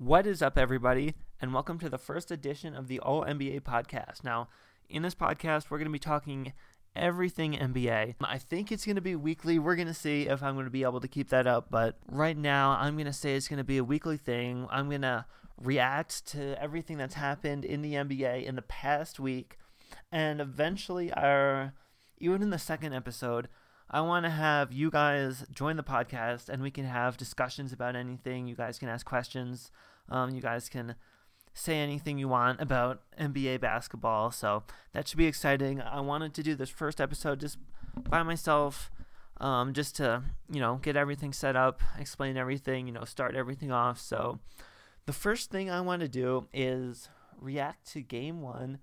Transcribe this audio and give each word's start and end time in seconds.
What 0.00 0.28
is 0.28 0.42
up, 0.42 0.56
everybody, 0.56 1.16
and 1.40 1.52
welcome 1.52 1.80
to 1.80 1.88
the 1.88 1.98
first 1.98 2.30
edition 2.30 2.72
of 2.76 2.86
the 2.86 3.00
All 3.00 3.24
NBA 3.24 3.62
podcast. 3.62 4.22
Now, 4.22 4.46
in 4.88 5.02
this 5.02 5.16
podcast, 5.16 5.70
we're 5.70 5.78
going 5.78 5.88
to 5.88 5.92
be 5.92 5.98
talking 5.98 6.52
everything 6.94 7.54
NBA. 7.54 8.14
I 8.20 8.38
think 8.38 8.70
it's 8.70 8.84
going 8.84 8.94
to 8.94 9.02
be 9.02 9.16
weekly. 9.16 9.58
We're 9.58 9.74
going 9.74 9.88
to 9.88 9.92
see 9.94 10.28
if 10.28 10.40
I'm 10.40 10.54
going 10.54 10.66
to 10.66 10.70
be 10.70 10.84
able 10.84 11.00
to 11.00 11.08
keep 11.08 11.30
that 11.30 11.48
up, 11.48 11.66
but 11.68 11.98
right 12.08 12.36
now, 12.36 12.78
I'm 12.78 12.94
going 12.94 13.06
to 13.06 13.12
say 13.12 13.34
it's 13.34 13.48
going 13.48 13.58
to 13.58 13.64
be 13.64 13.76
a 13.76 13.82
weekly 13.82 14.16
thing. 14.16 14.68
I'm 14.70 14.88
going 14.88 15.02
to 15.02 15.24
react 15.60 16.28
to 16.28 16.62
everything 16.62 16.96
that's 16.96 17.14
happened 17.14 17.64
in 17.64 17.82
the 17.82 17.94
NBA 17.94 18.44
in 18.44 18.54
the 18.54 18.62
past 18.62 19.18
week, 19.18 19.58
and 20.12 20.40
eventually, 20.40 21.12
our 21.12 21.72
even 22.18 22.40
in 22.40 22.50
the 22.50 22.58
second 22.60 22.92
episode, 22.92 23.48
I 23.90 24.02
want 24.02 24.24
to 24.24 24.30
have 24.30 24.72
you 24.72 24.90
guys 24.90 25.46
join 25.52 25.76
the 25.76 25.82
podcast 25.82 26.48
and 26.48 26.62
we 26.62 26.70
can 26.70 26.84
have 26.84 27.16
discussions 27.16 27.72
about 27.72 27.96
anything. 27.96 28.46
You 28.46 28.54
guys 28.54 28.78
can 28.78 28.88
ask 28.88 29.06
questions. 29.06 29.70
Um, 30.10 30.30
you 30.30 30.42
guys 30.42 30.68
can 30.68 30.94
say 31.54 31.78
anything 31.78 32.18
you 32.18 32.28
want 32.28 32.60
about 32.60 33.00
NBA 33.18 33.60
basketball. 33.60 34.30
So 34.30 34.62
that 34.92 35.08
should 35.08 35.16
be 35.18 35.26
exciting. 35.26 35.80
I 35.80 36.00
wanted 36.00 36.34
to 36.34 36.42
do 36.42 36.54
this 36.54 36.68
first 36.68 37.00
episode 37.00 37.40
just 37.40 37.58
by 38.08 38.22
myself, 38.22 38.90
um, 39.38 39.72
just 39.72 39.96
to, 39.96 40.22
you 40.50 40.60
know, 40.60 40.76
get 40.76 40.96
everything 40.96 41.32
set 41.32 41.56
up, 41.56 41.80
explain 41.98 42.36
everything, 42.36 42.86
you 42.86 42.92
know, 42.92 43.04
start 43.04 43.34
everything 43.34 43.72
off. 43.72 43.98
So 43.98 44.38
the 45.06 45.12
first 45.14 45.50
thing 45.50 45.70
I 45.70 45.80
want 45.80 46.02
to 46.02 46.08
do 46.08 46.46
is 46.52 47.08
react 47.40 47.90
to 47.92 48.02
game 48.02 48.42
one 48.42 48.80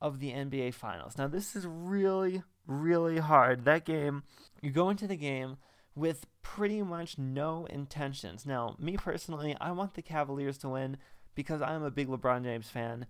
of 0.00 0.20
the 0.20 0.30
NBA 0.30 0.74
Finals. 0.74 1.16
Now, 1.16 1.26
this 1.26 1.56
is 1.56 1.66
really, 1.66 2.42
really 2.66 3.18
hard. 3.18 3.64
That 3.64 3.84
game, 3.84 4.22
you 4.60 4.70
go 4.70 4.90
into 4.90 5.06
the 5.06 5.16
game 5.16 5.56
with 5.94 6.26
pretty 6.42 6.82
much 6.82 7.18
no 7.18 7.66
intentions. 7.66 8.44
Now, 8.46 8.76
me 8.78 8.96
personally, 8.96 9.56
I 9.60 9.72
want 9.72 9.94
the 9.94 10.02
Cavaliers 10.02 10.58
to 10.58 10.68
win 10.68 10.98
because 11.34 11.62
I'm 11.62 11.82
a 11.82 11.90
big 11.90 12.08
LeBron 12.08 12.44
James 12.44 12.68
fan 12.68 13.06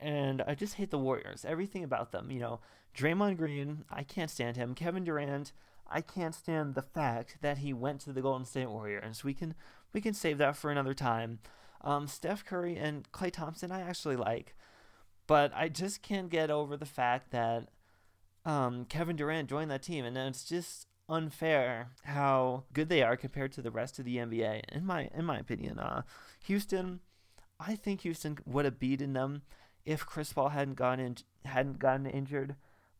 and 0.00 0.42
I 0.42 0.54
just 0.54 0.74
hate 0.74 0.90
the 0.90 0.98
Warriors. 0.98 1.44
Everything 1.44 1.84
about 1.84 2.12
them, 2.12 2.30
you 2.30 2.40
know, 2.40 2.60
Draymond 2.96 3.36
Green, 3.36 3.84
I 3.90 4.02
can't 4.02 4.30
stand 4.30 4.56
him. 4.56 4.74
Kevin 4.74 5.04
Durant, 5.04 5.52
I 5.86 6.00
can't 6.00 6.34
stand 6.34 6.74
the 6.74 6.82
fact 6.82 7.38
that 7.42 7.58
he 7.58 7.72
went 7.72 8.00
to 8.02 8.12
the 8.12 8.22
Golden 8.22 8.46
State 8.46 8.70
Warriors. 8.70 9.22
We 9.22 9.34
can 9.34 9.54
we 9.92 10.00
can 10.00 10.14
save 10.14 10.38
that 10.38 10.56
for 10.56 10.70
another 10.70 10.94
time. 10.94 11.40
Um, 11.82 12.06
Steph 12.06 12.44
Curry 12.44 12.76
and 12.76 13.10
Klay 13.12 13.32
Thompson, 13.32 13.72
I 13.72 13.80
actually 13.80 14.16
like, 14.16 14.54
but 15.26 15.52
I 15.54 15.68
just 15.68 16.02
can't 16.02 16.30
get 16.30 16.50
over 16.50 16.76
the 16.76 16.86
fact 16.86 17.30
that 17.30 17.68
um, 18.44 18.84
Kevin 18.86 19.16
Durant 19.16 19.48
joined 19.48 19.70
that 19.70 19.82
team, 19.82 20.04
and 20.04 20.16
it's 20.16 20.44
just 20.44 20.86
unfair 21.08 21.88
how 22.04 22.62
good 22.72 22.88
they 22.88 23.02
are 23.02 23.16
compared 23.16 23.52
to 23.52 23.62
the 23.62 23.70
rest 23.70 23.98
of 23.98 24.04
the 24.04 24.16
NBA. 24.16 24.62
In 24.72 24.86
my 24.86 25.10
in 25.14 25.24
my 25.24 25.38
opinion, 25.38 25.78
uh, 25.78 26.02
Houston, 26.44 27.00
I 27.58 27.74
think 27.74 28.02
Houston 28.02 28.38
would 28.46 28.64
have 28.64 28.78
beaten 28.78 29.12
them 29.12 29.42
if 29.84 30.06
Chris 30.06 30.32
Paul 30.32 30.50
hadn't 30.50 30.74
gone 30.74 31.00
in 31.00 31.16
hadn't 31.44 31.78
gotten 31.78 32.06
injured, 32.06 32.56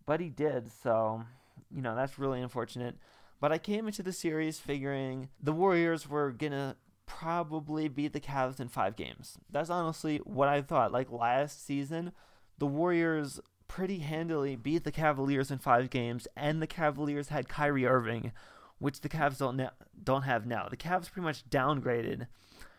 but 0.07 0.21
he 0.21 0.29
did. 0.29 0.71
So 0.73 1.25
you 1.71 1.81
know 1.83 1.95
that's 1.95 2.19
really 2.19 2.41
unfortunate. 2.41 2.97
But 3.41 3.53
I 3.53 3.59
came 3.59 3.87
into 3.87 4.03
the 4.03 4.13
series 4.13 4.59
figuring 4.59 5.31
the 5.43 5.53
Warriors 5.53 6.09
were 6.09 6.31
gonna 6.31 6.77
probably 7.07 7.89
beat 7.89 8.13
the 8.13 8.21
Cavs 8.21 8.61
in 8.61 8.69
five 8.69 8.97
games. 8.97 9.39
That's 9.51 9.71
honestly 9.71 10.19
what 10.19 10.49
I 10.49 10.61
thought. 10.63 10.93
Like 10.93 11.11
last 11.11 11.65
season, 11.65 12.13
the 12.59 12.67
Warriors 12.67 13.41
pretty 13.71 14.01
handily 14.01 14.57
beat 14.57 14.83
the 14.83 14.91
Cavaliers 14.91 15.49
in 15.49 15.59
five 15.59 15.91
games, 15.91 16.27
and 16.37 16.61
the 16.61 16.67
Cavaliers 16.67 17.29
had 17.29 17.49
Kyrie 17.49 17.87
Irving, 17.87 18.33
which 18.81 19.01
the 19.01 19.09
Cavs 19.09 19.39
don't 19.39 19.63
don't 20.03 20.23
have 20.23 20.45
now. 20.45 20.67
The 20.69 20.77
Cavs 20.77 21.11
pretty 21.11 21.25
much 21.25 21.49
downgraded 21.49 22.27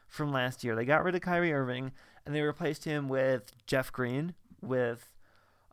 from 0.09 0.33
last 0.33 0.65
year. 0.65 0.75
They 0.75 0.83
got 0.83 1.05
rid 1.05 1.15
of 1.15 1.21
Kyrie 1.21 1.53
Irving 1.53 1.93
and 2.25 2.35
they 2.35 2.41
replaced 2.41 2.83
him 2.83 3.07
with 3.07 3.53
Jeff 3.65 3.91
Green, 3.93 4.33
with 4.61 5.09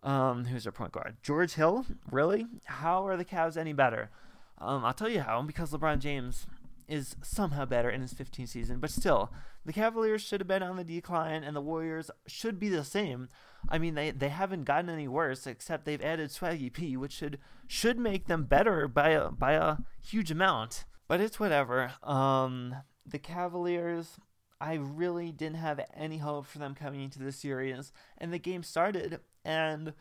um, 0.05 0.45
who's 0.45 0.63
their 0.63 0.73
point 0.73 0.93
guard? 0.93 1.17
George 1.21 1.55
Hill. 1.55 1.85
Really? 2.13 2.47
How 2.67 3.05
are 3.07 3.17
the 3.17 3.25
Cavs 3.25 3.57
any 3.57 3.73
better? 3.73 4.11
Um, 4.59 4.85
I'll 4.85 4.95
tell 4.95 5.09
you 5.09 5.21
how. 5.21 5.43
Because 5.43 5.73
LeBron 5.73 5.99
James 5.99 6.47
is 6.89 7.15
somehow 7.23 7.65
better 7.65 7.91
in 7.91 8.01
his 8.01 8.15
15th 8.15 8.49
season, 8.49 8.81
but 8.81 8.91
still, 8.91 9.31
the 9.65 9.73
Cavaliers 9.73 10.23
should 10.23 10.41
have 10.41 10.49
been 10.49 10.63
on 10.63 10.77
the 10.77 10.85
decline, 10.85 11.45
and 11.45 11.55
the 11.55 11.61
Warriors 11.61 12.11
should 12.27 12.59
be 12.59 12.69
the 12.69 12.85
same. 12.85 13.29
I 13.69 13.79
mean, 13.79 13.95
they, 13.95 14.11
they 14.11 14.31
haven't 14.31 14.65
gotten 14.65 14.89
any 14.89 15.07
worse, 15.07 15.47
except 15.47 15.85
they've 15.85 16.03
added 16.03 16.31
Swaggy 16.31 16.73
P, 16.73 16.97
which 16.97 17.13
should 17.13 17.39
should 17.67 17.99
make 17.99 18.27
them 18.27 18.45
better 18.45 18.89
by 18.89 19.11
a 19.11 19.31
by 19.31 19.53
a 19.53 19.77
huge 20.03 20.31
amount. 20.31 20.87
But 21.07 21.21
it's 21.21 21.39
whatever. 21.39 21.93
Um, 22.03 22.75
the 23.05 23.19
Cavaliers, 23.19 24.19
I 24.61 24.75
really 24.75 25.33
didn't 25.33 25.57
have 25.57 25.81
any 25.95 26.19
hope 26.19 26.47
for 26.47 26.59
them 26.59 26.75
coming 26.75 27.03
into 27.03 27.19
the 27.19 27.33
series, 27.33 27.93
and 28.17 28.33
the 28.33 28.39
game 28.39 28.63
started, 28.63 29.21
and 29.45 29.93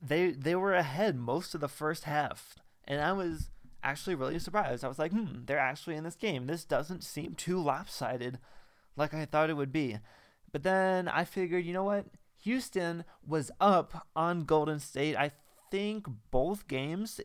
they 0.00 0.30
they 0.30 0.54
were 0.54 0.74
ahead 0.74 1.16
most 1.16 1.54
of 1.54 1.60
the 1.60 1.68
first 1.68 2.04
half, 2.04 2.54
and 2.84 3.00
I 3.00 3.12
was 3.12 3.50
actually 3.82 4.14
really 4.14 4.38
surprised. 4.38 4.84
I 4.84 4.88
was 4.88 4.98
like, 4.98 5.12
hmm, 5.12 5.44
they're 5.46 5.58
actually 5.58 5.96
in 5.96 6.04
this 6.04 6.16
game. 6.16 6.46
This 6.46 6.64
doesn't 6.64 7.04
seem 7.04 7.34
too 7.34 7.60
lopsided 7.60 8.38
like 8.96 9.14
I 9.14 9.24
thought 9.24 9.50
it 9.50 9.56
would 9.56 9.72
be. 9.72 9.98
But 10.52 10.62
then 10.62 11.08
I 11.08 11.24
figured, 11.24 11.64
you 11.64 11.72
know 11.72 11.84
what? 11.84 12.06
Houston 12.42 13.04
was 13.26 13.50
up 13.60 14.06
on 14.16 14.44
Golden 14.44 14.78
State. 14.78 15.16
I 15.16 15.32
think 15.70 16.06
both 16.30 16.68
games, 16.68 17.20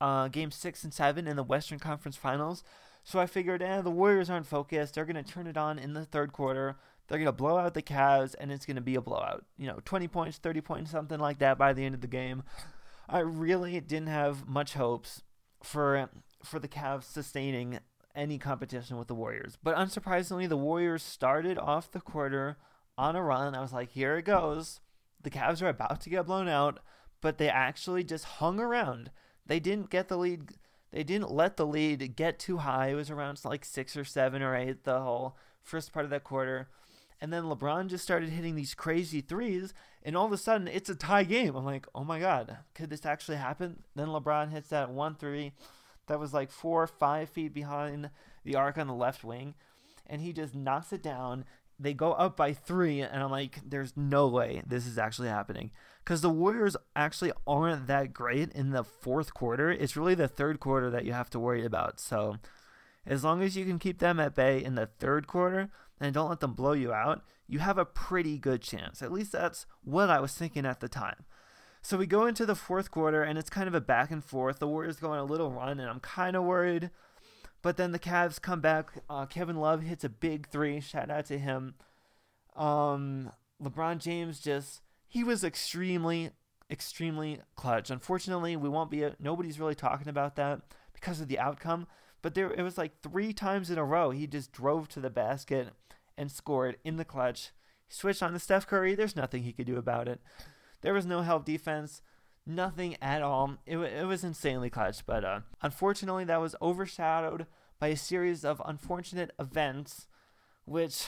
uh, 0.00 0.28
game 0.28 0.50
six 0.50 0.84
and 0.84 0.92
seven 0.92 1.26
in 1.26 1.36
the 1.36 1.42
Western 1.42 1.78
Conference 1.78 2.16
Finals. 2.16 2.62
So 3.02 3.18
I 3.18 3.26
figured, 3.26 3.62
eh, 3.62 3.82
the 3.82 3.90
Warriors 3.90 4.30
aren't 4.30 4.46
focused. 4.46 4.94
They're 4.94 5.04
going 5.04 5.22
to 5.22 5.30
turn 5.30 5.46
it 5.46 5.56
on 5.56 5.78
in 5.78 5.92
the 5.92 6.06
third 6.06 6.32
quarter. 6.32 6.76
They're 7.06 7.18
going 7.18 7.26
to 7.26 7.32
blow 7.32 7.58
out 7.58 7.74
the 7.74 7.82
Cavs, 7.82 8.34
and 8.40 8.50
it's 8.50 8.64
going 8.64 8.76
to 8.76 8.80
be 8.80 8.94
a 8.94 9.02
blowout. 9.02 9.44
You 9.58 9.66
know, 9.66 9.80
20 9.84 10.08
points, 10.08 10.38
30 10.38 10.62
points, 10.62 10.90
something 10.90 11.20
like 11.20 11.38
that 11.40 11.58
by 11.58 11.74
the 11.74 11.84
end 11.84 11.94
of 11.94 12.00
the 12.00 12.06
game. 12.06 12.44
I 13.08 13.18
really 13.18 13.78
didn't 13.80 14.08
have 14.08 14.48
much 14.48 14.72
hopes 14.72 15.22
for 15.64 16.08
for 16.42 16.58
the 16.58 16.68
Cavs 16.68 17.04
sustaining 17.04 17.80
any 18.14 18.38
competition 18.38 18.96
with 18.96 19.08
the 19.08 19.14
Warriors. 19.14 19.58
But 19.62 19.76
unsurprisingly, 19.76 20.48
the 20.48 20.56
Warriors 20.56 21.02
started 21.02 21.58
off 21.58 21.90
the 21.90 22.00
quarter 22.00 22.58
on 22.96 23.16
a 23.16 23.22
run. 23.22 23.54
I 23.54 23.60
was 23.60 23.72
like, 23.72 23.90
here 23.90 24.16
it 24.18 24.24
goes. 24.24 24.80
The 25.22 25.30
Cavs 25.30 25.62
are 25.62 25.68
about 25.68 26.00
to 26.02 26.10
get 26.10 26.26
blown 26.26 26.48
out, 26.48 26.80
but 27.20 27.38
they 27.38 27.48
actually 27.48 28.04
just 28.04 28.24
hung 28.24 28.60
around. 28.60 29.10
They 29.46 29.58
didn't 29.58 29.90
get 29.90 30.08
the 30.08 30.18
lead. 30.18 30.50
They 30.92 31.02
didn't 31.02 31.30
let 31.30 31.56
the 31.56 31.66
lead 31.66 32.14
get 32.14 32.38
too 32.38 32.58
high. 32.58 32.88
It 32.88 32.94
was 32.94 33.10
around 33.10 33.40
like 33.44 33.64
six 33.64 33.96
or 33.96 34.04
seven 34.04 34.42
or 34.42 34.54
eight 34.54 34.84
the 34.84 35.00
whole 35.00 35.36
first 35.62 35.92
part 35.92 36.04
of 36.04 36.10
that 36.10 36.24
quarter. 36.24 36.68
And 37.20 37.32
then 37.32 37.44
LeBron 37.44 37.88
just 37.88 38.04
started 38.04 38.30
hitting 38.30 38.54
these 38.54 38.74
crazy 38.74 39.20
threes, 39.20 39.72
and 40.02 40.16
all 40.16 40.26
of 40.26 40.32
a 40.32 40.36
sudden 40.36 40.68
it's 40.68 40.90
a 40.90 40.94
tie 40.94 41.24
game. 41.24 41.54
I'm 41.54 41.64
like, 41.64 41.86
oh 41.94 42.04
my 42.04 42.20
God, 42.20 42.58
could 42.74 42.90
this 42.90 43.06
actually 43.06 43.38
happen? 43.38 43.84
Then 43.94 44.08
LeBron 44.08 44.50
hits 44.50 44.68
that 44.68 44.90
one 44.90 45.14
three 45.14 45.52
that 46.06 46.20
was 46.20 46.34
like 46.34 46.50
four 46.50 46.82
or 46.82 46.86
five 46.86 47.30
feet 47.30 47.54
behind 47.54 48.10
the 48.44 48.56
arc 48.56 48.78
on 48.78 48.86
the 48.86 48.94
left 48.94 49.24
wing, 49.24 49.54
and 50.06 50.20
he 50.20 50.32
just 50.32 50.54
knocks 50.54 50.92
it 50.92 51.02
down. 51.02 51.44
They 51.78 51.94
go 51.94 52.12
up 52.12 52.36
by 52.36 52.52
three, 52.52 53.00
and 53.00 53.22
I'm 53.22 53.30
like, 53.30 53.58
there's 53.66 53.96
no 53.96 54.28
way 54.28 54.62
this 54.66 54.86
is 54.86 54.98
actually 54.98 55.28
happening. 55.28 55.70
Because 56.04 56.20
the 56.20 56.30
Warriors 56.30 56.76
actually 56.94 57.32
aren't 57.46 57.86
that 57.86 58.12
great 58.12 58.52
in 58.52 58.70
the 58.70 58.84
fourth 58.84 59.32
quarter. 59.32 59.70
It's 59.70 59.96
really 59.96 60.14
the 60.14 60.28
third 60.28 60.60
quarter 60.60 60.90
that 60.90 61.04
you 61.04 61.12
have 61.12 61.30
to 61.30 61.40
worry 61.40 61.64
about. 61.64 61.98
So, 61.98 62.36
as 63.06 63.24
long 63.24 63.42
as 63.42 63.56
you 63.56 63.64
can 63.64 63.78
keep 63.78 63.98
them 63.98 64.20
at 64.20 64.34
bay 64.34 64.62
in 64.62 64.74
the 64.74 64.86
third 64.86 65.26
quarter, 65.26 65.70
and 66.00 66.14
don't 66.14 66.28
let 66.28 66.40
them 66.40 66.54
blow 66.54 66.72
you 66.72 66.92
out, 66.92 67.22
you 67.46 67.58
have 67.58 67.78
a 67.78 67.84
pretty 67.84 68.38
good 68.38 68.62
chance. 68.62 69.02
At 69.02 69.12
least 69.12 69.32
that's 69.32 69.66
what 69.82 70.10
I 70.10 70.20
was 70.20 70.34
thinking 70.34 70.66
at 70.66 70.80
the 70.80 70.88
time. 70.88 71.24
So 71.82 71.98
we 71.98 72.06
go 72.06 72.26
into 72.26 72.46
the 72.46 72.54
fourth 72.54 72.90
quarter, 72.90 73.22
and 73.22 73.38
it's 73.38 73.50
kind 73.50 73.68
of 73.68 73.74
a 73.74 73.80
back 73.80 74.10
and 74.10 74.24
forth. 74.24 74.58
The 74.58 74.66
Warriors 74.66 74.96
go 74.96 75.10
on 75.10 75.18
a 75.18 75.24
little 75.24 75.50
run, 75.50 75.78
and 75.78 75.90
I'm 75.90 76.00
kind 76.00 76.34
of 76.34 76.44
worried. 76.44 76.90
But 77.60 77.76
then 77.76 77.92
the 77.92 77.98
Cavs 77.98 78.40
come 78.40 78.60
back. 78.60 78.90
Uh, 79.08 79.26
Kevin 79.26 79.56
Love 79.56 79.82
hits 79.82 80.04
a 80.04 80.08
big 80.08 80.48
three. 80.48 80.80
Shout 80.80 81.10
out 81.10 81.26
to 81.26 81.38
him. 81.38 81.74
Um, 82.56 83.32
LeBron 83.62 83.98
James 83.98 84.40
just 84.40 84.80
he 85.06 85.22
was 85.22 85.44
extremely, 85.44 86.30
extremely 86.70 87.40
clutch. 87.54 87.90
Unfortunately, 87.90 88.56
we 88.56 88.68
won't 88.68 88.90
be. 88.90 89.06
Nobody's 89.20 89.60
really 89.60 89.74
talking 89.74 90.08
about 90.08 90.36
that 90.36 90.60
because 90.92 91.20
of 91.20 91.28
the 91.28 91.38
outcome. 91.38 91.86
But 92.24 92.34
there, 92.34 92.50
it 92.54 92.62
was 92.62 92.78
like 92.78 93.02
three 93.02 93.34
times 93.34 93.70
in 93.70 93.76
a 93.76 93.84
row 93.84 94.10
he 94.10 94.26
just 94.26 94.50
drove 94.50 94.88
to 94.88 95.00
the 95.00 95.10
basket 95.10 95.74
and 96.16 96.32
scored 96.32 96.78
in 96.82 96.96
the 96.96 97.04
clutch. 97.04 97.50
He 97.86 97.92
switched 97.92 98.22
on 98.22 98.32
to 98.32 98.38
Steph 98.38 98.66
Curry. 98.66 98.94
There's 98.94 99.14
nothing 99.14 99.42
he 99.42 99.52
could 99.52 99.66
do 99.66 99.76
about 99.76 100.08
it. 100.08 100.22
There 100.80 100.94
was 100.94 101.04
no 101.04 101.20
help 101.20 101.44
defense, 101.44 102.00
nothing 102.46 102.96
at 103.02 103.20
all. 103.20 103.58
It, 103.66 103.76
it 103.76 104.06
was 104.06 104.24
insanely 104.24 104.70
clutch, 104.70 105.04
but 105.04 105.22
uh, 105.22 105.40
unfortunately, 105.60 106.24
that 106.24 106.40
was 106.40 106.56
overshadowed 106.62 107.44
by 107.78 107.88
a 107.88 107.96
series 107.96 108.42
of 108.42 108.62
unfortunate 108.64 109.32
events, 109.38 110.06
which 110.64 111.04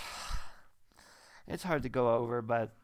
it's 1.48 1.62
hard 1.62 1.82
to 1.84 1.88
go 1.88 2.14
over, 2.14 2.42
but 2.42 2.74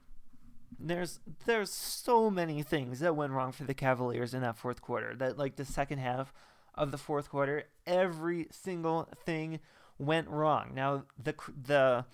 there's 0.81 1.21
there's 1.45 1.71
so 1.71 2.31
many 2.31 2.63
things 2.63 3.01
that 3.01 3.15
went 3.15 3.35
wrong 3.35 3.53
for 3.53 3.65
the 3.65 3.75
Cavaliers 3.75 4.33
in 4.33 4.41
that 4.41 4.57
fourth 4.57 4.81
quarter. 4.81 5.15
That 5.15 5.37
like 5.37 5.57
the 5.57 5.67
second 5.67 5.99
half 5.99 6.33
of 6.75 6.91
the 6.91 6.99
fourth 6.99 7.31
quarter, 7.31 7.65
every 7.87 8.49
single 8.51 9.09
thing 9.25 9.61
went 9.99 10.29
wrong. 10.29 10.73
Now 10.75 11.05
the 11.23 11.35
the 11.61 12.05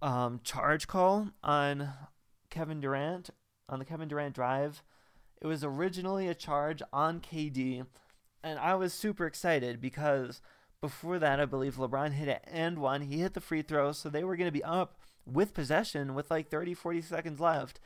um, 0.00 0.40
charge 0.42 0.88
call 0.88 1.28
on 1.42 1.90
Kevin 2.50 2.80
Durant 2.80 3.30
on 3.68 3.78
the 3.78 3.84
Kevin 3.84 4.08
Durant 4.08 4.34
drive. 4.34 4.82
It 5.40 5.46
was 5.46 5.64
originally 5.64 6.28
a 6.28 6.34
charge 6.34 6.82
on 6.92 7.20
KD, 7.20 7.86
and 8.42 8.58
I 8.58 8.74
was 8.74 8.92
super 8.92 9.26
excited 9.26 9.80
because 9.80 10.40
before 10.80 11.18
that, 11.20 11.40
I 11.40 11.44
believe 11.44 11.76
LeBron 11.76 12.12
hit 12.12 12.28
it 12.28 12.44
and 12.46 12.78
one. 12.78 13.02
He 13.02 13.20
hit 13.20 13.34
the 13.34 13.40
free 13.40 13.62
throw, 13.62 13.92
so 13.92 14.08
they 14.08 14.24
were 14.24 14.36
going 14.36 14.48
to 14.48 14.52
be 14.52 14.64
up 14.64 14.98
with 15.24 15.54
possession 15.54 16.14
with 16.14 16.30
like 16.30 16.50
30, 16.50 16.74
40 16.74 17.00
seconds 17.02 17.40
left. 17.40 17.78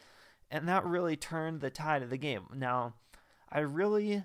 And 0.50 0.67
that 0.67 0.85
really 0.85 1.17
turned 1.17 1.61
the 1.61 1.70
tide 1.70 2.02
of 2.02 2.11
the 2.11 2.17
game. 2.17 2.47
Now, 2.55 2.94
I 3.50 3.61
really, 3.61 4.25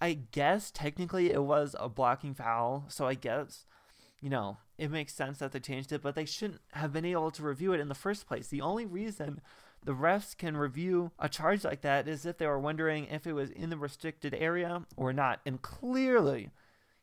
I 0.00 0.14
guess 0.32 0.70
technically 0.70 1.30
it 1.30 1.42
was 1.42 1.74
a 1.78 1.88
blocking 1.88 2.34
foul. 2.34 2.84
So 2.88 3.06
I 3.06 3.14
guess, 3.14 3.64
you 4.20 4.30
know, 4.30 4.58
it 4.78 4.90
makes 4.90 5.14
sense 5.14 5.38
that 5.38 5.52
they 5.52 5.60
changed 5.60 5.92
it, 5.92 6.02
but 6.02 6.14
they 6.14 6.24
shouldn't 6.24 6.60
have 6.72 6.92
been 6.92 7.04
able 7.04 7.30
to 7.30 7.42
review 7.42 7.72
it 7.72 7.80
in 7.80 7.88
the 7.88 7.94
first 7.94 8.26
place. 8.26 8.48
The 8.48 8.60
only 8.60 8.84
reason 8.86 9.40
the 9.82 9.92
refs 9.92 10.36
can 10.36 10.56
review 10.56 11.12
a 11.18 11.28
charge 11.28 11.64
like 11.64 11.80
that 11.82 12.08
is 12.08 12.26
if 12.26 12.38
they 12.38 12.46
were 12.46 12.58
wondering 12.58 13.06
if 13.06 13.26
it 13.26 13.32
was 13.32 13.50
in 13.50 13.70
the 13.70 13.78
restricted 13.78 14.34
area 14.34 14.82
or 14.96 15.12
not. 15.12 15.40
And 15.46 15.62
clearly, 15.62 16.50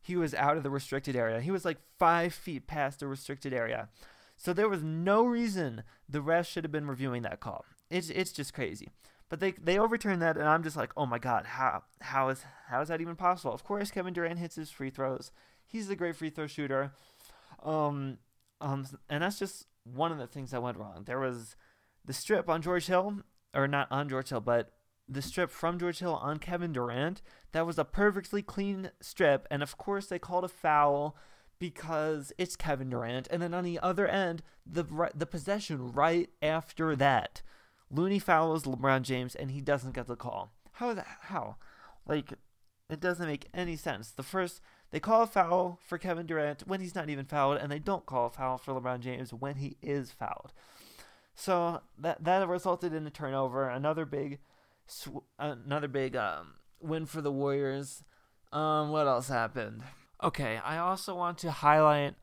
he 0.01 0.15
was 0.15 0.33
out 0.33 0.57
of 0.57 0.63
the 0.63 0.69
restricted 0.69 1.15
area. 1.15 1.39
He 1.41 1.51
was 1.51 1.65
like 1.65 1.77
five 1.97 2.33
feet 2.33 2.67
past 2.67 2.99
the 2.99 3.07
restricted 3.07 3.53
area. 3.53 3.89
So 4.35 4.51
there 4.51 4.67
was 4.67 4.83
no 4.83 5.23
reason 5.23 5.83
the 6.09 6.19
refs 6.19 6.47
should 6.47 6.65
have 6.65 6.71
been 6.71 6.87
reviewing 6.87 7.21
that 7.23 7.39
call. 7.39 7.65
It's 7.89 8.09
it's 8.09 8.31
just 8.31 8.53
crazy. 8.53 8.89
But 9.33 9.39
they 9.39 9.53
they 9.53 9.79
overturned 9.79 10.21
that, 10.21 10.37
and 10.37 10.47
I'm 10.47 10.61
just 10.61 10.77
like, 10.77 10.91
oh 10.95 11.07
my 11.07 11.17
god, 11.17 11.47
how 11.47 11.85
how 12.01 12.29
is 12.29 12.45
how 12.67 12.81
is 12.81 12.89
that 12.89 13.01
even 13.01 13.15
possible? 13.15 13.51
Of 13.51 13.63
course, 13.63 13.89
Kevin 13.89 14.13
Durant 14.13 14.37
hits 14.37 14.57
his 14.57 14.69
free 14.69 14.91
throws. 14.91 15.31
He's 15.65 15.89
a 15.89 15.95
great 15.95 16.15
free 16.15 16.29
throw 16.29 16.45
shooter. 16.45 16.91
Um, 17.63 18.19
um, 18.61 18.85
and 19.09 19.23
that's 19.23 19.39
just 19.39 19.65
one 19.85 20.11
of 20.11 20.19
the 20.19 20.27
things 20.27 20.51
that 20.51 20.61
went 20.61 20.77
wrong. 20.77 21.05
There 21.07 21.19
was 21.19 21.55
the 22.05 22.13
strip 22.13 22.47
on 22.47 22.61
George 22.61 22.85
Hill, 22.85 23.23
or 23.55 23.67
not 23.67 23.87
on 23.89 24.07
George 24.07 24.29
Hill, 24.29 24.39
but 24.39 24.73
the 25.09 25.23
strip 25.23 25.49
from 25.49 25.79
George 25.79 25.97
Hill 25.97 26.13
on 26.13 26.37
Kevin 26.37 26.71
Durant. 26.71 27.23
That 27.53 27.65
was 27.65 27.79
a 27.79 27.85
perfectly 27.85 28.43
clean 28.43 28.91
strip, 29.01 29.47
and 29.49 29.63
of 29.63 29.79
course 29.79 30.05
they 30.05 30.19
called 30.19 30.43
a 30.43 30.47
foul 30.47 31.17
because 31.57 32.31
it's 32.37 32.55
Kevin 32.55 32.91
Durant. 32.91 33.27
And 33.31 33.41
then 33.41 33.55
on 33.55 33.63
the 33.63 33.79
other 33.79 34.07
end, 34.07 34.43
the 34.63 34.83
the 35.15 35.25
possession 35.25 35.91
right 35.91 36.29
after 36.43 36.95
that, 36.97 37.41
Looney 37.93 38.19
fouls 38.19 38.63
LeBron 38.63 39.03
James, 39.03 39.35
and 39.35 39.51
he 39.51 39.61
doesn't 39.61 39.93
get 39.93 40.07
the 40.07 40.15
call. 40.15 40.51
How 40.73 40.93
that? 40.93 41.07
How? 41.21 41.57
Like, 42.07 42.33
it 42.89 42.99
doesn't 42.99 43.27
make 43.27 43.47
any 43.53 43.75
sense. 43.75 44.11
The 44.11 44.23
first 44.23 44.61
they 44.91 44.99
call 44.99 45.23
a 45.23 45.27
foul 45.27 45.79
for 45.83 45.97
Kevin 45.97 46.25
Durant 46.25 46.67
when 46.67 46.79
he's 46.79 46.95
not 46.95 47.09
even 47.09 47.25
fouled, 47.25 47.57
and 47.57 47.71
they 47.71 47.79
don't 47.79 48.05
call 48.05 48.27
a 48.27 48.29
foul 48.29 48.57
for 48.57 48.73
LeBron 48.73 48.99
James 48.99 49.33
when 49.33 49.55
he 49.55 49.77
is 49.81 50.11
fouled. 50.11 50.53
So 51.35 51.81
that 51.97 52.23
that 52.23 52.47
resulted 52.47 52.93
in 52.93 53.07
a 53.07 53.11
turnover. 53.11 53.69
Another 53.69 54.05
big, 54.05 54.39
sw- 54.87 55.25
another 55.39 55.87
big 55.87 56.15
um, 56.15 56.55
win 56.79 57.05
for 57.05 57.21
the 57.21 57.31
Warriors. 57.31 58.03
Um, 58.51 58.91
what 58.91 59.07
else 59.07 59.29
happened? 59.29 59.81
Okay, 60.23 60.59
I 60.63 60.77
also 60.77 61.15
want 61.15 61.37
to 61.39 61.51
highlight 61.51 62.15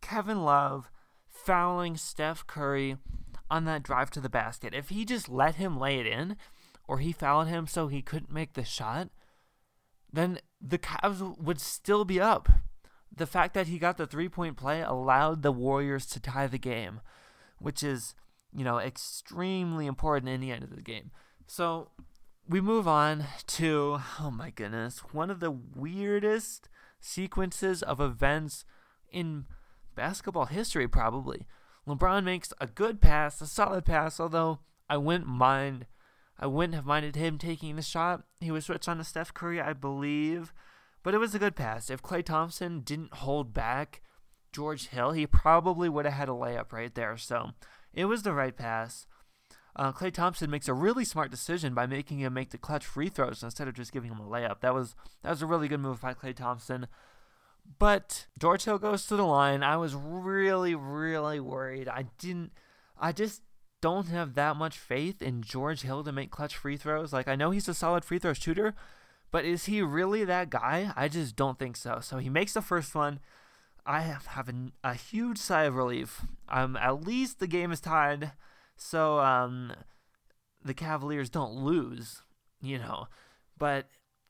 Kevin 0.00 0.44
Love 0.44 0.90
fouling 1.28 1.96
Steph 1.96 2.46
Curry 2.46 2.98
on 3.50 3.64
that 3.64 3.82
drive 3.82 4.10
to 4.10 4.20
the 4.20 4.28
basket. 4.28 4.74
If 4.74 4.88
he 4.88 5.04
just 5.04 5.28
let 5.28 5.56
him 5.56 5.78
lay 5.78 5.98
it 5.98 6.06
in, 6.06 6.36
or 6.88 6.98
he 6.98 7.12
fouled 7.12 7.48
him 7.48 7.66
so 7.66 7.88
he 7.88 8.02
couldn't 8.02 8.32
make 8.32 8.54
the 8.54 8.64
shot, 8.64 9.08
then 10.12 10.38
the 10.60 10.78
Cavs 10.78 11.38
would 11.38 11.60
still 11.60 12.04
be 12.04 12.20
up. 12.20 12.48
The 13.14 13.26
fact 13.26 13.54
that 13.54 13.66
he 13.66 13.78
got 13.78 13.96
the 13.96 14.06
three 14.06 14.28
point 14.28 14.56
play 14.56 14.82
allowed 14.82 15.42
the 15.42 15.52
Warriors 15.52 16.06
to 16.06 16.20
tie 16.20 16.46
the 16.46 16.58
game, 16.58 17.00
which 17.58 17.82
is, 17.82 18.14
you 18.52 18.64
know, 18.64 18.78
extremely 18.78 19.86
important 19.86 20.28
in 20.28 20.40
the 20.40 20.50
end 20.50 20.64
of 20.64 20.74
the 20.74 20.82
game. 20.82 21.10
So 21.46 21.90
we 22.48 22.60
move 22.60 22.86
on 22.86 23.24
to, 23.46 23.98
oh 24.20 24.30
my 24.30 24.50
goodness, 24.50 24.98
one 25.12 25.30
of 25.30 25.40
the 25.40 25.50
weirdest 25.50 26.68
sequences 27.00 27.82
of 27.82 28.00
events 28.00 28.64
in 29.10 29.46
basketball 29.94 30.46
history, 30.46 30.86
probably. 30.86 31.46
LeBron 31.86 32.24
makes 32.24 32.52
a 32.60 32.66
good 32.66 33.00
pass, 33.00 33.40
a 33.40 33.46
solid 33.46 33.84
pass, 33.84 34.18
although 34.18 34.60
I 34.88 34.96
wouldn't 34.96 35.28
mind 35.28 35.86
I 36.38 36.46
wouldn't 36.46 36.74
have 36.74 36.84
minded 36.86 37.16
him 37.16 37.38
taking 37.38 37.76
the 37.76 37.82
shot. 37.82 38.24
He 38.40 38.50
was 38.50 38.66
switched 38.66 38.88
on 38.88 38.98
to 38.98 39.04
Steph 39.04 39.32
Curry, 39.32 39.60
I 39.60 39.72
believe. 39.72 40.52
But 41.02 41.14
it 41.14 41.18
was 41.18 41.34
a 41.34 41.38
good 41.38 41.56
pass. 41.56 41.88
If 41.88 42.02
Klay 42.02 42.24
Thompson 42.24 42.80
didn't 42.80 43.14
hold 43.14 43.54
back 43.54 44.02
George 44.52 44.88
Hill, 44.88 45.12
he 45.12 45.26
probably 45.26 45.88
would 45.88 46.04
have 46.04 46.14
had 46.14 46.28
a 46.28 46.32
layup 46.32 46.72
right 46.72 46.94
there. 46.94 47.16
So 47.16 47.52
it 47.94 48.06
was 48.06 48.22
the 48.22 48.32
right 48.32 48.56
pass. 48.56 49.06
Uh, 49.76 49.92
Klay 49.92 50.12
Thompson 50.12 50.50
makes 50.50 50.68
a 50.68 50.74
really 50.74 51.04
smart 51.04 51.30
decision 51.30 51.74
by 51.74 51.86
making 51.86 52.18
him 52.18 52.34
make 52.34 52.50
the 52.50 52.58
clutch 52.58 52.84
free 52.84 53.08
throws 53.08 53.42
instead 53.42 53.68
of 53.68 53.74
just 53.74 53.92
giving 53.92 54.10
him 54.10 54.20
a 54.20 54.24
layup. 54.24 54.60
That 54.60 54.74
was 54.74 54.94
that 55.22 55.30
was 55.30 55.42
a 55.42 55.46
really 55.46 55.68
good 55.68 55.80
move 55.80 56.00
by 56.00 56.14
Klay 56.14 56.34
Thompson. 56.34 56.86
But 57.78 58.26
Hill 58.40 58.78
goes 58.78 59.06
to 59.06 59.16
the 59.16 59.26
line. 59.26 59.62
I 59.62 59.76
was 59.76 59.94
really, 59.94 60.74
really 60.74 61.40
worried. 61.40 61.88
I 61.88 62.06
didn't. 62.18 62.52
I 62.98 63.12
just 63.12 63.42
don't 63.80 64.08
have 64.08 64.34
that 64.34 64.56
much 64.56 64.78
faith 64.78 65.20
in 65.20 65.42
George 65.42 65.82
Hill 65.82 66.02
to 66.04 66.12
make 66.12 66.30
clutch 66.30 66.56
free 66.56 66.76
throws. 66.76 67.12
Like, 67.12 67.28
I 67.28 67.36
know 67.36 67.50
he's 67.50 67.68
a 67.68 67.74
solid 67.74 68.04
free 68.04 68.18
throw 68.18 68.32
shooter, 68.32 68.74
but 69.30 69.44
is 69.44 69.66
he 69.66 69.82
really 69.82 70.24
that 70.24 70.50
guy? 70.50 70.92
I 70.96 71.08
just 71.08 71.36
don't 71.36 71.58
think 71.58 71.76
so. 71.76 71.98
So 72.00 72.18
he 72.18 72.30
makes 72.30 72.54
the 72.54 72.62
first 72.62 72.94
one. 72.94 73.20
I 73.84 74.00
have, 74.00 74.26
have 74.26 74.48
a, 74.48 74.54
a 74.82 74.94
huge 74.94 75.38
sigh 75.38 75.64
of 75.64 75.76
relief. 75.76 76.22
Um, 76.48 76.76
at 76.76 77.06
least 77.06 77.38
the 77.38 77.46
game 77.46 77.70
is 77.70 77.80
tied, 77.80 78.32
so 78.76 79.20
um, 79.20 79.72
the 80.64 80.74
Cavaliers 80.74 81.30
don't 81.30 81.54
lose, 81.54 82.22
you 82.60 82.78
know. 82.78 83.06
But 83.56 83.86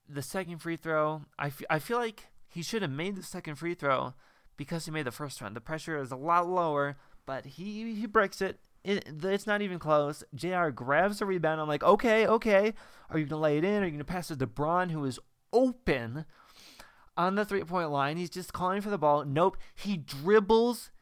the 0.08 0.22
second 0.22 0.58
free 0.58 0.76
throw, 0.76 1.22
I, 1.38 1.46
f- 1.46 1.62
I 1.70 1.78
feel 1.78 1.96
like 1.98 2.26
he 2.48 2.62
should 2.62 2.82
have 2.82 2.90
made 2.90 3.16
the 3.16 3.22
second 3.22 3.56
free 3.56 3.74
throw 3.74 4.14
because 4.56 4.84
he 4.84 4.90
made 4.90 5.06
the 5.06 5.10
first 5.10 5.40
one. 5.42 5.54
The 5.54 5.60
pressure 5.60 5.98
is 5.98 6.10
a 6.10 6.16
lot 6.16 6.48
lower, 6.48 6.96
but 7.26 7.44
he 7.44 7.94
he 7.94 8.06
breaks 8.06 8.40
it. 8.40 8.60
It, 8.84 9.24
it's 9.24 9.48
not 9.48 9.62
even 9.62 9.80
close. 9.80 10.22
JR 10.32 10.68
grabs 10.68 11.18
the 11.18 11.26
rebound. 11.26 11.60
I'm 11.60 11.66
like, 11.66 11.82
okay, 11.82 12.24
okay. 12.26 12.72
Are 13.10 13.18
you 13.18 13.24
going 13.24 13.28
to 13.30 13.36
lay 13.36 13.58
it 13.58 13.64
in? 13.64 13.82
Are 13.82 13.84
you 13.84 13.90
going 13.90 13.98
to 13.98 14.04
pass 14.04 14.30
it 14.30 14.38
to 14.38 14.46
Bron, 14.46 14.90
who 14.90 15.04
is 15.04 15.18
open 15.52 16.24
on 17.16 17.34
the 17.34 17.44
three 17.44 17.64
point 17.64 17.90
line? 17.90 18.16
He's 18.16 18.30
just 18.30 18.52
calling 18.52 18.80
for 18.80 18.90
the 18.90 18.98
ball. 18.98 19.24
Nope. 19.24 19.56
He 19.74 19.96
dribbles 19.96 20.92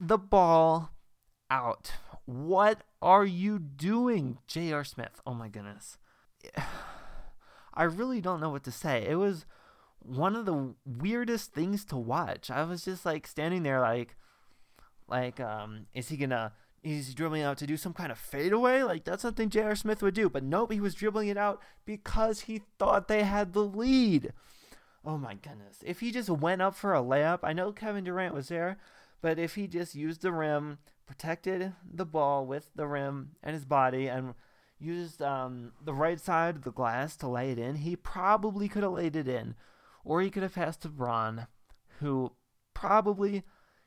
the 0.00 0.18
ball 0.18 0.90
out. 1.48 1.92
What 2.24 2.82
are 3.00 3.24
you 3.24 3.60
doing, 3.60 4.38
J.R. 4.48 4.82
Smith? 4.82 5.20
Oh 5.24 5.34
my 5.34 5.48
goodness. 5.48 5.96
I 7.74 7.84
really 7.84 8.20
don't 8.20 8.40
know 8.40 8.50
what 8.50 8.64
to 8.64 8.72
say. 8.72 9.06
It 9.08 9.14
was 9.14 9.46
one 10.02 10.36
of 10.36 10.46
the 10.46 10.74
weirdest 10.84 11.52
things 11.52 11.84
to 11.86 11.96
watch. 11.96 12.50
I 12.50 12.64
was 12.64 12.84
just 12.84 13.04
like 13.04 13.26
standing 13.26 13.62
there 13.62 13.80
like 13.80 14.16
like 15.08 15.40
um 15.40 15.86
is 15.94 16.08
he 16.08 16.16
to 16.16 16.52
He's 16.82 17.12
dribbling 17.14 17.42
out 17.42 17.58
to 17.58 17.66
do 17.66 17.76
some 17.76 17.92
kind 17.92 18.10
of 18.10 18.18
fadeaway. 18.18 18.82
Like 18.82 19.04
that's 19.04 19.20
something 19.20 19.50
J.R. 19.50 19.76
Smith 19.76 20.02
would 20.02 20.14
do. 20.14 20.30
But 20.30 20.42
nope, 20.42 20.72
he 20.72 20.80
was 20.80 20.94
dribbling 20.94 21.28
it 21.28 21.36
out 21.36 21.60
because 21.84 22.40
he 22.42 22.62
thought 22.78 23.06
they 23.06 23.22
had 23.22 23.52
the 23.52 23.64
lead. 23.64 24.32
Oh 25.04 25.18
my 25.18 25.34
goodness. 25.34 25.78
If 25.84 26.00
he 26.00 26.10
just 26.10 26.30
went 26.30 26.62
up 26.62 26.74
for 26.74 26.94
a 26.94 27.02
layup, 27.02 27.40
I 27.42 27.52
know 27.52 27.72
Kevin 27.72 28.04
Durant 28.04 28.34
was 28.34 28.48
there, 28.48 28.78
but 29.20 29.38
if 29.38 29.56
he 29.56 29.66
just 29.66 29.94
used 29.94 30.22
the 30.22 30.32
rim, 30.32 30.78
protected 31.06 31.74
the 31.84 32.06
ball 32.06 32.46
with 32.46 32.70
the 32.74 32.86
rim 32.86 33.32
and 33.42 33.54
his 33.54 33.64
body, 33.64 34.08
and 34.08 34.34
used 34.78 35.20
um, 35.20 35.72
the 35.84 35.94
right 35.94 36.20
side 36.20 36.56
of 36.56 36.64
the 36.64 36.72
glass 36.72 37.16
to 37.16 37.28
lay 37.28 37.50
it 37.50 37.58
in, 37.58 37.76
he 37.76 37.96
probably 37.96 38.68
could 38.68 38.82
have 38.82 38.92
laid 38.92 39.16
it 39.16 39.28
in. 39.28 39.54
Or 40.04 40.20
he 40.20 40.30
could 40.30 40.42
have 40.42 40.54
passed 40.54 40.82
to 40.82 40.88
Bron, 40.88 41.46
who 41.98 42.32
probably 42.74 43.42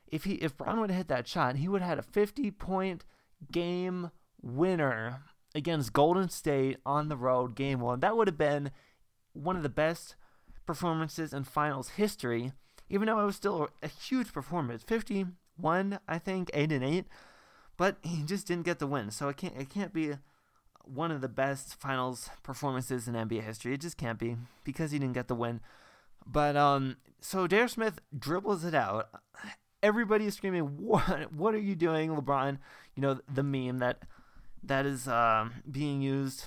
if 0.08 0.24
he 0.24 0.34
if 0.34 0.56
Bron 0.56 0.80
would 0.80 0.90
have 0.90 0.98
hit 0.98 1.08
that 1.08 1.28
shot, 1.28 1.56
he 1.56 1.68
would 1.68 1.80
have 1.80 1.88
had 1.90 1.98
a 1.98 2.02
50 2.02 2.50
point 2.52 3.04
game 3.50 4.10
winner 4.42 5.22
against 5.54 5.92
Golden 5.92 6.28
State 6.28 6.78
on 6.84 7.08
the 7.08 7.16
road, 7.16 7.54
game 7.54 7.80
one. 7.80 8.00
That 8.00 8.16
would 8.16 8.28
have 8.28 8.38
been 8.38 8.70
one 9.32 9.56
of 9.56 9.62
the 9.62 9.68
best 9.68 10.16
performances 10.66 11.32
in 11.32 11.44
finals 11.44 11.90
history, 11.90 12.52
even 12.88 13.06
though 13.06 13.20
it 13.20 13.26
was 13.26 13.36
still 13.36 13.68
a 13.82 13.88
huge 13.88 14.32
performance. 14.32 14.82
51, 14.82 15.98
I 16.08 16.18
think, 16.18 16.50
8 16.54 16.72
and 16.72 16.84
8. 16.84 17.04
But 17.76 17.96
he 18.02 18.22
just 18.22 18.46
didn't 18.46 18.64
get 18.64 18.78
the 18.78 18.86
win. 18.86 19.10
So 19.10 19.28
it 19.28 19.36
can't 19.36 19.56
it 19.56 19.68
can't 19.68 19.92
be 19.92 20.14
one 20.84 21.10
of 21.10 21.20
the 21.20 21.28
best 21.28 21.74
finals 21.74 22.30
performances 22.42 23.08
in 23.08 23.14
NBA 23.14 23.42
history. 23.42 23.74
It 23.74 23.80
just 23.80 23.96
can't 23.96 24.18
be 24.18 24.36
because 24.64 24.90
he 24.92 24.98
didn't 24.98 25.14
get 25.14 25.28
the 25.28 25.34
win. 25.34 25.60
But 26.26 26.56
um 26.56 26.96
so 27.20 27.46
J.R. 27.46 27.68
Smith 27.68 28.00
dribbles 28.16 28.64
it 28.64 28.74
out 28.74 29.08
everybody 29.84 30.24
is 30.26 30.34
screaming, 30.34 30.62
"What? 30.78 31.32
What 31.32 31.54
are 31.54 31.58
you 31.58 31.76
doing, 31.76 32.10
LeBron?" 32.10 32.58
You 32.96 33.02
know 33.02 33.20
the 33.32 33.44
meme 33.44 33.78
that 33.78 34.02
that 34.62 34.86
is 34.86 35.06
uh, 35.06 35.50
being 35.70 36.00
used 36.00 36.46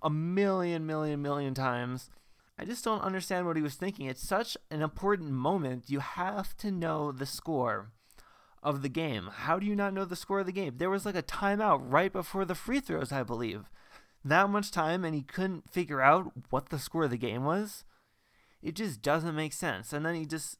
a 0.00 0.08
million, 0.08 0.86
million, 0.86 1.20
million 1.20 1.54
times. 1.54 2.08
I 2.56 2.64
just 2.64 2.84
don't 2.84 3.02
understand 3.02 3.46
what 3.46 3.56
he 3.56 3.62
was 3.62 3.74
thinking. 3.74 4.06
It's 4.06 4.26
such 4.26 4.56
an 4.70 4.80
important 4.82 5.30
moment. 5.30 5.84
You 5.90 6.00
have 6.00 6.56
to 6.58 6.70
know 6.70 7.12
the 7.12 7.26
score 7.26 7.90
of 8.62 8.82
the 8.82 8.88
game. 8.88 9.30
How 9.32 9.58
do 9.58 9.66
you 9.66 9.76
not 9.76 9.94
know 9.94 10.04
the 10.04 10.16
score 10.16 10.40
of 10.40 10.46
the 10.46 10.52
game? 10.52 10.74
There 10.76 10.90
was 10.90 11.06
like 11.06 11.14
a 11.14 11.22
timeout 11.22 11.80
right 11.82 12.12
before 12.12 12.44
the 12.44 12.56
free 12.56 12.80
throws, 12.80 13.12
I 13.12 13.22
believe. 13.22 13.70
That 14.24 14.50
much 14.50 14.72
time, 14.72 15.04
and 15.04 15.14
he 15.14 15.22
couldn't 15.22 15.72
figure 15.72 16.00
out 16.00 16.32
what 16.50 16.68
the 16.68 16.78
score 16.78 17.04
of 17.04 17.10
the 17.10 17.16
game 17.16 17.44
was. 17.44 17.84
It 18.62 18.74
just 18.74 19.02
doesn't 19.02 19.36
make 19.36 19.52
sense. 19.52 19.92
And 19.92 20.04
then 20.04 20.14
he 20.14 20.26
just 20.26 20.58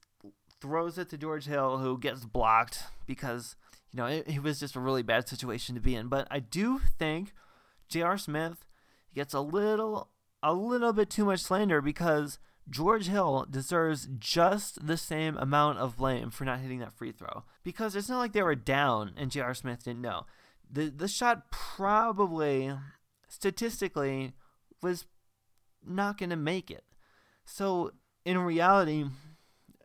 throws 0.61 0.99
it 0.99 1.09
to 1.11 1.19
George 1.19 1.47
Hill, 1.47 1.78
who 1.78 1.99
gets 1.99 2.25
blocked 2.25 2.85
because, 3.07 3.57
you 3.93 3.97
know, 3.97 4.07
it, 4.07 4.28
it 4.28 4.43
was 4.43 4.61
just 4.61 4.76
a 4.76 4.81
really 4.81 5.02
bad 5.02 5.28
situation 5.28 5.75
to 5.75 5.81
be 5.81 5.95
in. 5.95 6.09
But 6.09 6.26
I 6.31 6.40
do 6.40 6.81
think 6.99 7.33
J.R. 7.88 8.19
Smith 8.19 8.64
gets 9.14 9.35
a 9.35 9.40
little, 9.40 10.11
a 10.43 10.52
little 10.52 10.93
bit 10.93 11.11
too 11.11 11.25
much 11.25 11.40
slander 11.40 11.81
because 11.81 12.38
George 12.71 13.07
Hill 13.07 13.47
deserves 13.49 14.09
just 14.19 14.87
the 14.87 14.97
same 14.97 15.37
amount 15.38 15.78
of 15.78 15.97
blame 15.97 16.31
for 16.31 16.45
not 16.45 16.61
hitting 16.61 16.81
that 16.81 16.93
free 16.93 17.12
throw 17.12 17.45
because 17.64 17.97
it's 17.97 18.09
not 18.09 18.19
like 18.19 18.33
they 18.33 18.43
were 18.43 18.55
down 18.55 19.12
and 19.17 19.31
J.R. 19.31 19.55
Smith 19.55 19.85
didn't 19.85 20.02
know. 20.02 20.26
The 20.71 20.90
the 20.90 21.09
shot 21.09 21.50
probably 21.50 22.73
statistically 23.28 24.33
was 24.83 25.07
not 25.87 26.19
going 26.19 26.31
to 26.31 26.37
make 26.37 26.71
it. 26.71 26.85
So 27.49 27.93
in 28.26 28.38
reality, 28.38 29.07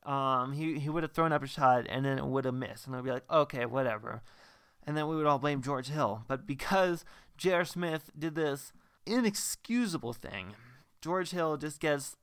um, 0.06 0.52
he 0.52 0.80
he 0.80 0.90
would 0.90 1.04
have 1.04 1.14
thrown 1.14 1.32
up 1.32 1.44
a 1.44 1.48
shot 1.48 1.86
and 1.88 2.06
then 2.06 2.18
it 2.18 2.26
would 2.26 2.44
have 2.44 2.54
missed, 2.54 2.86
and 2.86 2.96
I'd 2.96 3.06
be 3.06 3.12
like, 3.12 3.30
okay, 3.32 3.66
whatever, 3.66 4.22
and 4.86 4.98
then 4.98 5.08
we 5.08 5.16
would 5.16 5.26
all 5.26 5.40
blame 5.40 5.62
George 5.62 5.88
Hill. 5.88 6.26
But 6.28 6.46
because 6.46 7.06
J.R. 7.38 7.64
Smith 7.64 8.12
did 8.18 8.36
this 8.36 8.74
inexcusable 9.06 10.12
thing, 10.12 10.56
George 11.02 11.32
Hill 11.32 11.56
just 11.56 11.80
gets 11.80 12.18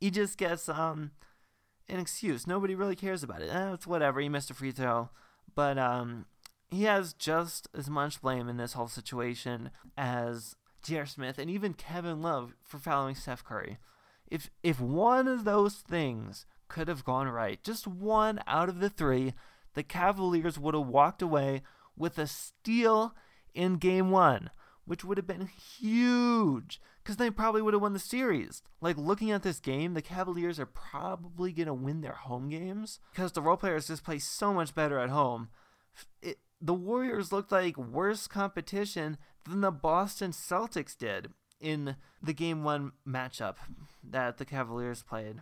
he 0.00 0.10
just 0.10 0.36
gets 0.36 0.68
um 0.68 1.12
an 1.88 2.00
excuse. 2.00 2.46
Nobody 2.46 2.74
really 2.74 2.96
cares 2.96 3.22
about 3.22 3.40
it. 3.40 3.50
Eh, 3.50 3.74
it's 3.74 3.86
whatever. 3.86 4.20
He 4.20 4.28
missed 4.28 4.50
a 4.50 4.54
free 4.54 4.72
throw, 4.72 5.10
but 5.54 5.78
um 5.78 6.26
he 6.70 6.84
has 6.84 7.12
just 7.12 7.68
as 7.72 7.88
much 7.88 8.20
blame 8.20 8.48
in 8.48 8.56
this 8.56 8.72
whole 8.72 8.88
situation 8.88 9.70
as 9.96 10.56
J.R. 10.82 11.06
Smith 11.06 11.38
and 11.38 11.48
even 11.48 11.72
Kevin 11.72 12.20
Love 12.20 12.56
for 12.64 12.78
fouling 12.78 13.14
Steph 13.14 13.44
Curry. 13.44 13.78
If 14.32 14.48
if 14.62 14.80
one 14.80 15.28
of 15.28 15.44
those 15.44 15.74
things 15.74 16.46
could 16.66 16.88
have 16.88 17.04
gone 17.04 17.28
right, 17.28 17.62
just 17.62 17.86
one 17.86 18.40
out 18.46 18.70
of 18.70 18.80
the 18.80 18.88
three, 18.88 19.34
the 19.74 19.82
Cavaliers 19.82 20.58
would 20.58 20.72
have 20.72 20.86
walked 20.86 21.20
away 21.20 21.60
with 21.98 22.16
a 22.16 22.26
steal 22.26 23.14
in 23.54 23.76
game 23.76 24.10
one, 24.10 24.48
which 24.86 25.04
would 25.04 25.18
have 25.18 25.26
been 25.26 25.50
huge 25.78 26.80
because 27.04 27.18
they 27.18 27.28
probably 27.28 27.60
would 27.60 27.74
have 27.74 27.82
won 27.82 27.92
the 27.92 27.98
series. 27.98 28.62
Like 28.80 28.96
looking 28.96 29.30
at 29.30 29.42
this 29.42 29.60
game, 29.60 29.92
the 29.92 30.00
Cavaliers 30.00 30.58
are 30.58 30.64
probably 30.64 31.52
going 31.52 31.66
to 31.66 31.74
win 31.74 32.00
their 32.00 32.14
home 32.14 32.48
games 32.48 33.00
because 33.12 33.32
the 33.32 33.42
role 33.42 33.58
players 33.58 33.88
just 33.88 34.02
play 34.02 34.18
so 34.18 34.54
much 34.54 34.74
better 34.74 34.98
at 34.98 35.10
home. 35.10 35.50
It, 36.22 36.38
the 36.58 36.72
Warriors 36.72 37.32
looked 37.32 37.52
like 37.52 37.76
worse 37.76 38.26
competition 38.26 39.18
than 39.44 39.60
the 39.60 39.70
Boston 39.70 40.30
Celtics 40.30 40.96
did 40.96 41.34
in 41.62 41.96
the 42.22 42.32
game 42.32 42.64
one 42.64 42.92
matchup 43.06 43.56
that 44.02 44.38
the 44.38 44.44
Cavaliers 44.44 45.02
played 45.02 45.36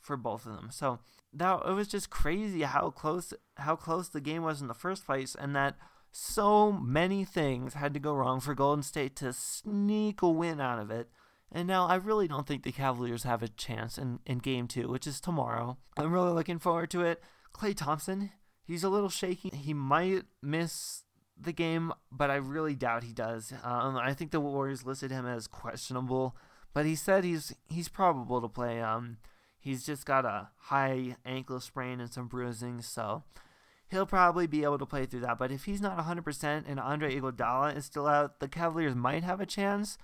for 0.00 0.16
both 0.16 0.46
of 0.46 0.54
them. 0.56 0.68
So 0.70 1.00
that 1.32 1.62
it 1.66 1.72
was 1.72 1.88
just 1.88 2.10
crazy 2.10 2.62
how 2.62 2.90
close 2.90 3.34
how 3.56 3.76
close 3.76 4.08
the 4.08 4.20
game 4.20 4.42
was 4.42 4.60
in 4.60 4.68
the 4.68 4.74
first 4.74 5.04
place 5.04 5.34
and 5.34 5.54
that 5.56 5.76
so 6.12 6.70
many 6.70 7.24
things 7.24 7.74
had 7.74 7.92
to 7.92 8.00
go 8.00 8.14
wrong 8.14 8.38
for 8.40 8.54
Golden 8.54 8.84
State 8.84 9.16
to 9.16 9.32
sneak 9.32 10.22
a 10.22 10.28
win 10.28 10.60
out 10.60 10.78
of 10.78 10.90
it. 10.90 11.08
And 11.50 11.66
now 11.68 11.86
I 11.86 11.96
really 11.96 12.28
don't 12.28 12.46
think 12.46 12.62
the 12.62 12.72
Cavaliers 12.72 13.24
have 13.24 13.42
a 13.42 13.48
chance 13.48 13.98
in, 13.98 14.20
in 14.26 14.38
game 14.38 14.68
two, 14.68 14.88
which 14.88 15.06
is 15.06 15.20
tomorrow. 15.20 15.76
I'm 15.96 16.12
really 16.12 16.32
looking 16.32 16.58
forward 16.58 16.90
to 16.90 17.02
it. 17.02 17.22
Klay 17.54 17.76
Thompson, 17.76 18.30
he's 18.64 18.84
a 18.84 18.88
little 18.88 19.08
shaky. 19.08 19.50
He 19.54 19.72
might 19.72 20.24
miss 20.42 21.03
the 21.40 21.52
game, 21.52 21.92
but 22.10 22.30
I 22.30 22.36
really 22.36 22.74
doubt 22.74 23.04
he 23.04 23.12
does. 23.12 23.52
Um, 23.62 23.96
I 23.96 24.14
think 24.14 24.30
the 24.30 24.40
Warriors 24.40 24.84
listed 24.84 25.10
him 25.10 25.26
as 25.26 25.46
questionable, 25.46 26.36
but 26.72 26.86
he 26.86 26.94
said 26.94 27.24
he's 27.24 27.54
he's 27.68 27.88
probable 27.88 28.40
to 28.40 28.48
play. 28.48 28.80
Um, 28.80 29.18
he's 29.58 29.84
just 29.84 30.06
got 30.06 30.24
a 30.24 30.48
high 30.56 31.16
ankle 31.24 31.60
sprain 31.60 32.00
and 32.00 32.12
some 32.12 32.28
bruising, 32.28 32.82
so 32.82 33.24
he'll 33.88 34.06
probably 34.06 34.46
be 34.46 34.64
able 34.64 34.78
to 34.78 34.86
play 34.86 35.06
through 35.06 35.20
that. 35.20 35.38
But 35.38 35.52
if 35.52 35.64
he's 35.64 35.80
not 35.80 35.98
100% 35.98 36.64
and 36.66 36.80
Andre 36.80 37.18
Iguodala 37.18 37.76
is 37.76 37.84
still 37.84 38.06
out, 38.06 38.40
the 38.40 38.48
Cavaliers 38.48 38.94
might 38.94 39.24
have 39.24 39.40
a 39.40 39.46
chance. 39.46 39.98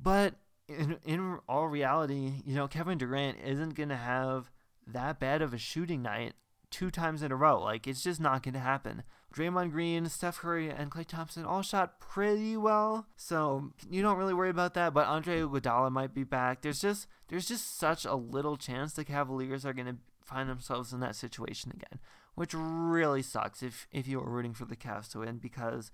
But 0.00 0.34
in, 0.68 0.98
in 1.04 1.38
all 1.48 1.68
reality, 1.68 2.42
you 2.44 2.54
know, 2.54 2.68
Kevin 2.68 2.98
Durant 2.98 3.38
isn't 3.44 3.74
going 3.74 3.88
to 3.88 3.96
have 3.96 4.50
that 4.86 5.20
bad 5.20 5.42
of 5.42 5.54
a 5.54 5.58
shooting 5.58 6.02
night 6.02 6.34
two 6.72 6.90
times 6.90 7.22
in 7.22 7.30
a 7.30 7.36
row. 7.36 7.62
Like, 7.62 7.86
it's 7.86 8.02
just 8.02 8.20
not 8.20 8.42
going 8.42 8.54
to 8.54 8.60
happen. 8.60 9.04
Draymond 9.32 9.70
Green, 9.70 10.06
Steph 10.06 10.40
Curry, 10.40 10.68
and 10.68 10.90
Klay 10.90 11.06
Thompson 11.06 11.44
all 11.44 11.62
shot 11.62 12.00
pretty 12.00 12.56
well, 12.56 13.06
so 13.16 13.72
you 13.88 14.02
don't 14.02 14.18
really 14.18 14.34
worry 14.34 14.50
about 14.50 14.74
that. 14.74 14.92
But 14.92 15.06
Andre 15.06 15.40
Iguodala 15.40 15.90
might 15.90 16.12
be 16.12 16.24
back. 16.24 16.62
There's 16.62 16.80
just 16.80 17.06
there's 17.28 17.46
just 17.46 17.78
such 17.78 18.04
a 18.04 18.14
little 18.14 18.56
chance 18.56 18.92
the 18.92 19.04
Cavaliers 19.04 19.64
are 19.64 19.72
going 19.72 19.86
to 19.86 19.96
find 20.20 20.50
themselves 20.50 20.92
in 20.92 21.00
that 21.00 21.16
situation 21.16 21.72
again 21.74 21.98
which 22.34 22.54
really 22.54 23.22
sucks 23.22 23.62
if 23.62 23.86
if 23.92 24.06
you 24.06 24.18
were 24.18 24.30
rooting 24.30 24.54
for 24.54 24.64
the 24.64 24.76
Cavs 24.76 25.10
to 25.12 25.20
win 25.20 25.38
because 25.38 25.90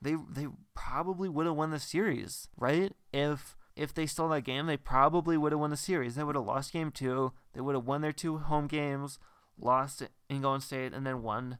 they 0.00 0.16
they 0.30 0.46
probably 0.74 1.28
would 1.28 1.46
have 1.46 1.56
won 1.56 1.70
the 1.70 1.78
series, 1.78 2.48
right? 2.56 2.92
If 3.12 3.56
if 3.76 3.92
they 3.92 4.06
stole 4.06 4.28
that 4.30 4.42
game, 4.42 4.66
they 4.66 4.76
probably 4.76 5.36
would 5.36 5.52
have 5.52 5.60
won 5.60 5.70
the 5.70 5.76
series. 5.76 6.14
They 6.14 6.24
would 6.24 6.36
have 6.36 6.44
lost 6.44 6.72
game 6.72 6.90
two. 6.90 7.32
They 7.52 7.60
would 7.60 7.74
have 7.74 7.86
won 7.86 8.00
their 8.00 8.12
two 8.12 8.38
home 8.38 8.66
games, 8.66 9.18
lost 9.58 10.02
in 10.28 10.42
Golden 10.42 10.60
State, 10.60 10.92
and 10.92 11.06
then 11.06 11.22
won 11.22 11.58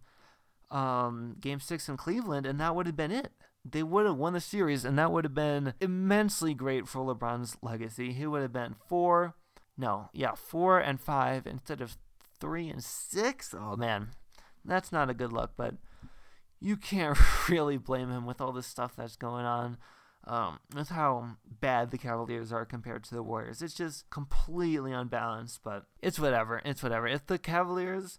um, 0.70 1.36
game 1.40 1.60
six 1.60 1.88
in 1.88 1.96
Cleveland, 1.96 2.46
and 2.46 2.60
that 2.60 2.74
would 2.74 2.86
have 2.86 2.96
been 2.96 3.12
it. 3.12 3.32
They 3.64 3.82
would 3.82 4.04
have 4.06 4.16
won 4.16 4.34
the 4.34 4.40
series, 4.40 4.84
and 4.84 4.98
that 4.98 5.10
would 5.10 5.24
have 5.24 5.34
been 5.34 5.74
immensely 5.80 6.52
great 6.52 6.86
for 6.86 7.00
LeBron's 7.00 7.56
legacy. 7.62 8.12
He 8.12 8.26
would 8.26 8.42
have 8.42 8.52
been 8.52 8.74
four, 8.88 9.34
no, 9.78 10.10
yeah, 10.12 10.34
four 10.34 10.78
and 10.78 11.00
five 11.00 11.46
instead 11.46 11.80
of 11.80 11.96
three 12.38 12.68
and 12.68 12.82
six. 12.84 13.54
Oh 13.58 13.76
man, 13.76 14.08
that's 14.64 14.92
not 14.92 15.08
a 15.08 15.14
good 15.14 15.32
look. 15.32 15.52
But 15.56 15.76
you 16.60 16.76
can't 16.76 17.16
really 17.48 17.78
blame 17.78 18.10
him 18.10 18.26
with 18.26 18.40
all 18.40 18.52
this 18.52 18.66
stuff 18.66 18.96
that's 18.96 19.16
going 19.16 19.46
on. 19.46 19.78
Um, 20.26 20.58
with 20.74 20.88
how 20.88 21.36
bad 21.60 21.90
the 21.90 21.98
Cavaliers 21.98 22.50
are 22.50 22.64
compared 22.64 23.04
to 23.04 23.14
the 23.14 23.22
Warriors. 23.22 23.60
It's 23.60 23.74
just 23.74 24.08
completely 24.08 24.90
unbalanced, 24.90 25.60
but 25.62 25.84
it's 26.00 26.18
whatever. 26.18 26.62
It's 26.64 26.82
whatever. 26.82 27.06
If 27.06 27.26
the 27.26 27.38
Cavaliers, 27.38 28.18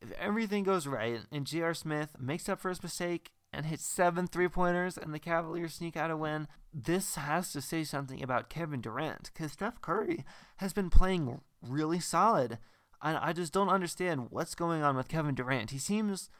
if 0.00 0.12
everything 0.12 0.64
goes 0.64 0.86
right 0.86 1.20
and 1.30 1.46
J.R. 1.46 1.74
Smith 1.74 2.16
makes 2.18 2.48
up 2.48 2.58
for 2.58 2.70
his 2.70 2.82
mistake 2.82 3.32
and 3.52 3.66
hits 3.66 3.84
seven 3.84 4.26
three 4.26 4.48
pointers 4.48 4.96
and 4.96 5.12
the 5.12 5.18
Cavaliers 5.18 5.74
sneak 5.74 5.94
out 5.94 6.10
a 6.10 6.16
win, 6.16 6.48
this 6.72 7.16
has 7.16 7.52
to 7.52 7.60
say 7.60 7.84
something 7.84 8.22
about 8.22 8.48
Kevin 8.48 8.80
Durant 8.80 9.30
because 9.32 9.52
Steph 9.52 9.82
Curry 9.82 10.24
has 10.56 10.72
been 10.72 10.88
playing 10.88 11.42
really 11.60 12.00
solid. 12.00 12.58
I, 13.02 13.28
I 13.28 13.32
just 13.32 13.52
don't 13.52 13.68
understand 13.68 14.28
what's 14.30 14.54
going 14.54 14.82
on 14.82 14.96
with 14.96 15.08
Kevin 15.08 15.34
Durant. 15.34 15.70
He 15.70 15.78
seems 15.78 16.30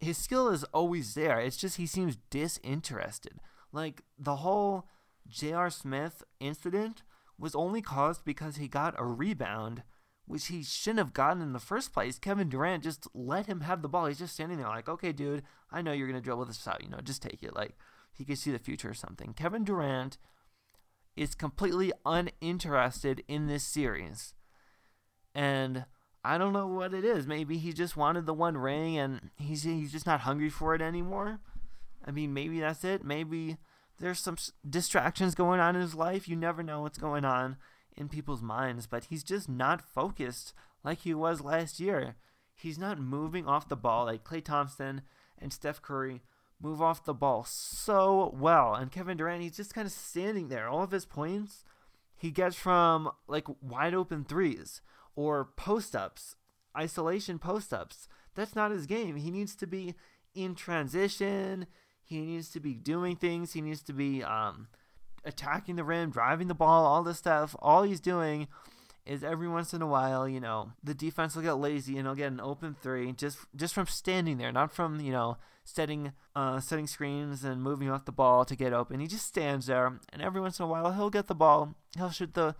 his 0.00 0.16
skill 0.16 0.48
is 0.48 0.64
always 0.72 1.14
there. 1.14 1.38
It's 1.38 1.56
just 1.56 1.76
he 1.76 1.86
seems 1.86 2.16
disinterested. 2.30 3.40
Like 3.72 4.02
the 4.18 4.36
whole 4.36 4.86
J.R. 5.28 5.70
Smith 5.70 6.22
incident 6.40 7.02
was 7.38 7.54
only 7.54 7.82
caused 7.82 8.24
because 8.24 8.56
he 8.56 8.68
got 8.68 8.94
a 8.98 9.04
rebound, 9.04 9.82
which 10.26 10.46
he 10.46 10.62
shouldn't 10.62 10.98
have 10.98 11.12
gotten 11.12 11.42
in 11.42 11.52
the 11.52 11.58
first 11.58 11.92
place. 11.92 12.18
Kevin 12.18 12.48
Durant 12.48 12.84
just 12.84 13.08
let 13.14 13.46
him 13.46 13.62
have 13.62 13.82
the 13.82 13.88
ball. 13.88 14.06
He's 14.06 14.18
just 14.18 14.34
standing 14.34 14.58
there 14.58 14.68
like, 14.68 14.88
okay, 14.88 15.12
dude, 15.12 15.42
I 15.70 15.82
know 15.82 15.92
you're 15.92 16.06
gonna 16.06 16.20
dribble 16.20 16.44
this 16.44 16.68
out. 16.68 16.82
You 16.82 16.90
know, 16.90 17.00
just 17.02 17.22
take 17.22 17.42
it. 17.42 17.54
Like 17.56 17.76
he 18.12 18.24
could 18.24 18.38
see 18.38 18.50
the 18.50 18.58
future 18.58 18.90
or 18.90 18.94
something. 18.94 19.32
Kevin 19.32 19.64
Durant 19.64 20.18
is 21.16 21.34
completely 21.34 21.92
uninterested 22.04 23.22
in 23.28 23.46
this 23.46 23.64
series. 23.64 24.34
And 25.34 25.86
I 26.24 26.38
don't 26.38 26.52
know 26.52 26.66
what 26.66 26.94
it 26.94 27.04
is. 27.04 27.26
Maybe 27.26 27.58
he 27.58 27.72
just 27.72 27.96
wanted 27.96 28.26
the 28.26 28.34
one 28.34 28.56
ring 28.56 28.96
and 28.98 29.30
he's 29.36 29.64
he's 29.64 29.92
just 29.92 30.06
not 30.06 30.20
hungry 30.20 30.50
for 30.50 30.74
it 30.74 30.82
anymore. 30.82 31.40
I 32.04 32.10
mean, 32.10 32.34
maybe 32.34 32.60
that's 32.60 32.84
it. 32.84 33.04
Maybe 33.04 33.56
there's 33.98 34.18
some 34.18 34.36
distractions 34.68 35.34
going 35.34 35.60
on 35.60 35.76
in 35.76 35.82
his 35.82 35.94
life. 35.94 36.28
You 36.28 36.36
never 36.36 36.62
know 36.62 36.82
what's 36.82 36.98
going 36.98 37.24
on 37.24 37.56
in 37.96 38.08
people's 38.08 38.42
minds, 38.42 38.86
but 38.86 39.04
he's 39.04 39.22
just 39.22 39.48
not 39.48 39.82
focused 39.82 40.52
like 40.82 41.00
he 41.00 41.14
was 41.14 41.40
last 41.40 41.78
year. 41.78 42.16
He's 42.54 42.78
not 42.78 42.98
moving 42.98 43.46
off 43.46 43.68
the 43.68 43.76
ball 43.76 44.06
like 44.06 44.24
Klay 44.24 44.44
Thompson 44.44 45.02
and 45.38 45.52
Steph 45.52 45.82
Curry 45.82 46.22
move 46.60 46.80
off 46.80 47.04
the 47.04 47.14
ball 47.14 47.44
so 47.44 48.34
well. 48.36 48.74
And 48.74 48.92
Kevin 48.92 49.16
Durant, 49.16 49.42
he's 49.42 49.56
just 49.56 49.74
kind 49.74 49.86
of 49.86 49.92
standing 49.92 50.48
there. 50.48 50.68
All 50.68 50.82
of 50.82 50.92
his 50.92 51.04
points 51.04 51.64
he 52.22 52.30
gets 52.30 52.54
from 52.54 53.10
like 53.26 53.48
wide 53.60 53.94
open 53.94 54.24
threes 54.24 54.80
or 55.16 55.44
post 55.56 55.96
ups, 55.96 56.36
isolation 56.78 57.38
post 57.38 57.74
ups. 57.74 58.06
That's 58.36 58.54
not 58.54 58.70
his 58.70 58.86
game. 58.86 59.16
He 59.16 59.30
needs 59.32 59.56
to 59.56 59.66
be 59.66 59.96
in 60.32 60.54
transition. 60.54 61.66
He 62.12 62.20
needs 62.20 62.50
to 62.50 62.60
be 62.60 62.74
doing 62.74 63.16
things. 63.16 63.52
He 63.52 63.60
needs 63.60 63.82
to 63.84 63.92
be 63.92 64.22
um, 64.22 64.68
attacking 65.24 65.76
the 65.76 65.84
rim, 65.84 66.10
driving 66.10 66.48
the 66.48 66.54
ball, 66.54 66.84
all 66.84 67.02
this 67.02 67.18
stuff. 67.18 67.56
All 67.60 67.82
he's 67.82 68.00
doing 68.00 68.48
is 69.04 69.24
every 69.24 69.48
once 69.48 69.74
in 69.74 69.82
a 69.82 69.86
while, 69.86 70.28
you 70.28 70.40
know, 70.40 70.72
the 70.82 70.94
defense 70.94 71.34
will 71.34 71.42
get 71.42 71.54
lazy 71.54 71.96
and 71.96 72.06
he'll 72.06 72.14
get 72.14 72.30
an 72.30 72.40
open 72.40 72.76
three 72.80 73.12
just 73.12 73.38
just 73.56 73.74
from 73.74 73.86
standing 73.86 74.38
there, 74.38 74.52
not 74.52 74.72
from 74.72 75.00
you 75.00 75.12
know 75.12 75.38
setting 75.64 76.12
uh, 76.36 76.60
setting 76.60 76.86
screens 76.86 77.44
and 77.44 77.62
moving 77.62 77.90
off 77.90 78.04
the 78.04 78.12
ball 78.12 78.44
to 78.44 78.56
get 78.56 78.72
open. 78.72 79.00
He 79.00 79.06
just 79.06 79.26
stands 79.26 79.66
there, 79.66 79.98
and 80.12 80.22
every 80.22 80.40
once 80.40 80.58
in 80.58 80.64
a 80.64 80.68
while 80.68 80.92
he'll 80.92 81.10
get 81.10 81.26
the 81.26 81.34
ball. 81.34 81.74
He'll 81.96 82.10
shoot 82.10 82.34
the 82.34 82.54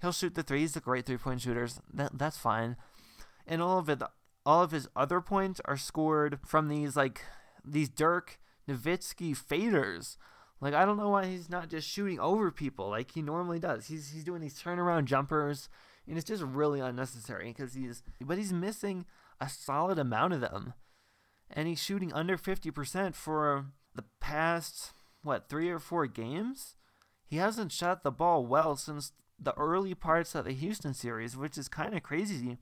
he'll 0.00 0.12
shoot 0.12 0.34
the 0.34 0.42
three. 0.42 0.60
He's 0.60 0.76
a 0.76 0.80
great 0.80 1.06
three 1.06 1.16
point 1.16 1.40
shooter. 1.40 1.68
That 1.92 2.18
that's 2.18 2.38
fine. 2.38 2.76
And 3.46 3.62
all 3.62 3.78
of 3.78 3.88
it, 3.88 4.02
all 4.44 4.62
of 4.62 4.72
his 4.72 4.88
other 4.94 5.20
points 5.20 5.60
are 5.64 5.76
scored 5.76 6.40
from 6.44 6.68
these 6.68 6.96
like 6.96 7.22
these 7.64 7.88
Dirk 7.88 8.38
Nowitzki 8.68 9.36
faders. 9.36 10.16
Like 10.60 10.74
I 10.74 10.84
don't 10.84 10.96
know 10.96 11.10
why 11.10 11.26
he's 11.26 11.50
not 11.50 11.68
just 11.68 11.88
shooting 11.88 12.18
over 12.18 12.50
people 12.50 12.88
like 12.88 13.12
he 13.12 13.22
normally 13.22 13.58
does. 13.58 13.86
He's 13.86 14.10
he's 14.10 14.24
doing 14.24 14.40
these 14.40 14.60
turnaround 14.60 15.04
jumpers, 15.04 15.68
and 16.06 16.16
it's 16.16 16.28
just 16.28 16.42
really 16.42 16.80
unnecessary 16.80 17.48
because 17.48 17.74
he's 17.74 18.02
but 18.20 18.38
he's 18.38 18.52
missing 18.52 19.04
a 19.40 19.48
solid 19.48 19.98
amount 19.98 20.32
of 20.32 20.40
them 20.40 20.72
and 21.50 21.68
he's 21.68 21.82
shooting 21.82 22.12
under 22.12 22.36
50% 22.36 23.14
for 23.14 23.66
the 23.94 24.04
past 24.20 24.92
what 25.22 25.48
three 25.48 25.68
or 25.68 25.78
four 25.78 26.06
games. 26.06 26.76
He 27.26 27.36
hasn't 27.36 27.72
shot 27.72 28.02
the 28.02 28.12
ball 28.12 28.46
well 28.46 28.76
since 28.76 29.12
the 29.38 29.54
early 29.54 29.94
parts 29.94 30.34
of 30.34 30.44
the 30.44 30.52
Houston 30.52 30.94
series, 30.94 31.36
which 31.36 31.58
is 31.58 31.68
kind 31.68 31.94
of 31.94 32.02
crazy 32.02 32.58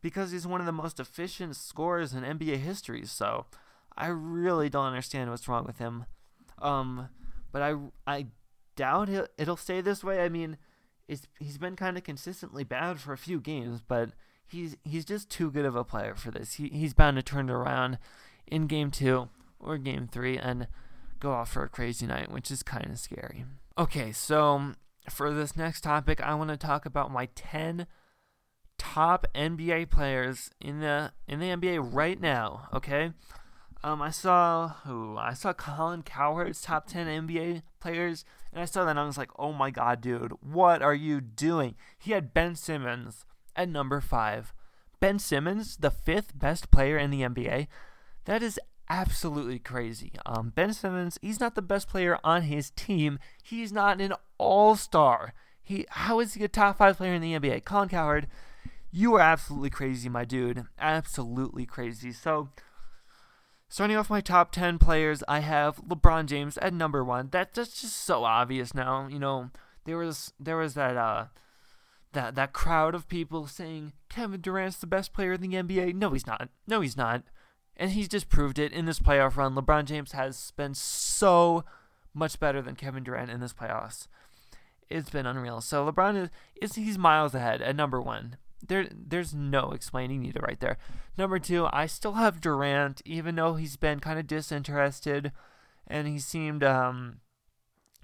because 0.00 0.30
he's 0.30 0.46
one 0.46 0.60
of 0.60 0.66
the 0.66 0.72
most 0.72 1.00
efficient 1.00 1.56
scorers 1.56 2.14
in 2.14 2.22
NBA 2.22 2.58
history. 2.58 3.04
So 3.04 3.46
I 3.96 4.08
really 4.08 4.68
don't 4.68 4.86
understand 4.86 5.30
what's 5.30 5.48
wrong 5.48 5.64
with 5.64 5.78
him. 5.78 6.06
Um, 6.60 7.08
but 7.50 7.62
I 7.62 7.74
I 8.06 8.26
doubt 8.76 9.08
it, 9.08 9.30
it'll 9.38 9.56
stay 9.56 9.80
this 9.80 10.02
way. 10.02 10.24
I 10.24 10.28
mean, 10.28 10.56
it's 11.08 11.26
he's 11.38 11.58
been 11.58 11.76
kind 11.76 11.96
of 11.96 12.04
consistently 12.04 12.64
bad 12.64 13.00
for 13.00 13.12
a 13.12 13.18
few 13.18 13.40
games, 13.40 13.80
but 13.86 14.10
he's 14.46 14.76
he's 14.84 15.04
just 15.04 15.30
too 15.30 15.50
good 15.50 15.64
of 15.64 15.76
a 15.76 15.84
player 15.84 16.14
for 16.14 16.30
this. 16.30 16.54
He 16.54 16.68
he's 16.68 16.94
bound 16.94 17.16
to 17.16 17.22
turn 17.22 17.48
it 17.48 17.52
around 17.52 17.98
in 18.46 18.66
game 18.66 18.90
two 18.90 19.28
or 19.60 19.78
game 19.78 20.08
three 20.10 20.38
and 20.38 20.68
go 21.20 21.32
off 21.32 21.52
for 21.52 21.62
a 21.62 21.68
crazy 21.68 22.06
night, 22.06 22.30
which 22.30 22.50
is 22.50 22.62
kind 22.62 22.90
of 22.90 22.98
scary. 22.98 23.44
Okay, 23.78 24.12
so 24.12 24.72
for 25.08 25.32
this 25.32 25.56
next 25.56 25.82
topic, 25.82 26.20
I 26.20 26.34
want 26.34 26.50
to 26.50 26.56
talk 26.56 26.86
about 26.86 27.10
my 27.10 27.26
ten 27.34 27.86
top 28.78 29.26
NBA 29.34 29.90
players 29.90 30.50
in 30.60 30.80
the 30.80 31.12
in 31.28 31.40
the 31.40 31.46
NBA 31.46 31.92
right 31.92 32.20
now. 32.20 32.68
Okay, 32.72 33.12
um, 33.84 34.00
I 34.00 34.10
saw 34.10 34.68
who 34.84 35.16
I 35.18 35.34
saw 35.34 35.52
Colin 35.52 36.02
Cowherd's 36.02 36.62
top 36.62 36.86
ten 36.86 37.06
NBA 37.06 37.62
players, 37.80 38.24
and 38.52 38.62
I 38.62 38.64
saw 38.64 38.84
that 38.84 38.90
and 38.92 39.00
I 39.00 39.04
was 39.04 39.18
like, 39.18 39.30
oh 39.38 39.52
my 39.52 39.70
god, 39.70 40.00
dude, 40.00 40.32
what 40.40 40.82
are 40.82 40.94
you 40.94 41.20
doing? 41.20 41.74
He 41.98 42.12
had 42.12 42.32
Ben 42.32 42.54
Simmons 42.54 43.24
at 43.56 43.68
number 43.68 44.00
five. 44.00 44.52
Ben 45.00 45.18
Simmons, 45.18 45.78
the 45.78 45.90
fifth 45.90 46.38
best 46.38 46.70
player 46.70 46.96
in 46.96 47.10
the 47.10 47.22
NBA. 47.22 47.66
That 48.24 48.42
is 48.42 48.60
absolutely 48.88 49.58
crazy. 49.58 50.12
Um, 50.24 50.52
ben 50.54 50.72
Simmons, 50.72 51.18
he's 51.20 51.40
not 51.40 51.54
the 51.54 51.62
best 51.62 51.88
player 51.88 52.18
on 52.22 52.42
his 52.42 52.70
team. 52.70 53.18
He's 53.42 53.72
not 53.72 54.00
an 54.00 54.12
all 54.38 54.76
star. 54.76 55.34
He, 55.60 55.86
how 55.90 56.20
is 56.20 56.34
he 56.34 56.44
a 56.44 56.48
top 56.48 56.78
five 56.78 56.98
player 56.98 57.14
in 57.14 57.22
the 57.22 57.32
NBA? 57.32 57.64
Colin 57.64 57.88
Cowherd, 57.88 58.28
you 58.92 59.14
are 59.14 59.20
absolutely 59.20 59.70
crazy, 59.70 60.08
my 60.08 60.24
dude. 60.24 60.66
Absolutely 60.78 61.66
crazy. 61.66 62.12
So, 62.12 62.50
starting 63.72 63.96
off 63.96 64.10
my 64.10 64.20
top 64.20 64.52
10 64.52 64.78
players, 64.78 65.24
I 65.26 65.40
have 65.40 65.76
LeBron 65.78 66.26
James 66.26 66.58
at 66.58 66.74
number 66.74 67.02
one. 67.02 67.30
That, 67.30 67.54
that's 67.54 67.80
just 67.80 68.04
so 68.04 68.22
obvious 68.22 68.74
now. 68.74 69.08
You 69.08 69.18
know, 69.18 69.50
there 69.86 69.96
was 69.96 70.34
there 70.38 70.58
was 70.58 70.74
that 70.74 70.98
uh, 70.98 71.26
that 72.12 72.34
that 72.34 72.52
crowd 72.52 72.94
of 72.94 73.08
people 73.08 73.46
saying 73.46 73.94
Kevin 74.10 74.42
Durant's 74.42 74.76
the 74.76 74.86
best 74.86 75.14
player 75.14 75.32
in 75.32 75.40
the 75.40 75.54
NBA. 75.54 75.94
No, 75.94 76.10
he's 76.10 76.26
not. 76.26 76.50
No, 76.66 76.82
he's 76.82 76.98
not. 76.98 77.22
And 77.74 77.92
he's 77.92 78.08
just 78.08 78.28
proved 78.28 78.58
it 78.58 78.74
in 78.74 78.84
this 78.84 79.00
playoff 79.00 79.36
run. 79.36 79.54
LeBron 79.54 79.86
James 79.86 80.12
has 80.12 80.50
been 80.50 80.74
so 80.74 81.64
much 82.12 82.38
better 82.38 82.60
than 82.60 82.76
Kevin 82.76 83.02
Durant 83.02 83.30
in 83.30 83.40
this 83.40 83.54
playoffs. 83.54 84.06
It's 84.90 85.08
been 85.08 85.24
unreal. 85.24 85.62
So 85.62 85.90
LeBron 85.90 86.24
is, 86.24 86.28
is 86.60 86.74
he's 86.74 86.98
miles 86.98 87.34
ahead 87.34 87.62
at 87.62 87.74
number 87.74 88.02
one. 88.02 88.36
There, 88.66 88.88
there's 88.92 89.34
no 89.34 89.72
explaining 89.72 90.24
either 90.24 90.40
right 90.40 90.60
there. 90.60 90.78
Number 91.18 91.38
two, 91.38 91.68
I 91.72 91.86
still 91.86 92.12
have 92.12 92.40
Durant, 92.40 93.02
even 93.04 93.34
though 93.34 93.54
he's 93.54 93.76
been 93.76 94.00
kind 94.00 94.18
of 94.18 94.26
disinterested, 94.26 95.32
and 95.86 96.06
he 96.06 96.18
seemed 96.18 96.62
um, 96.62 97.20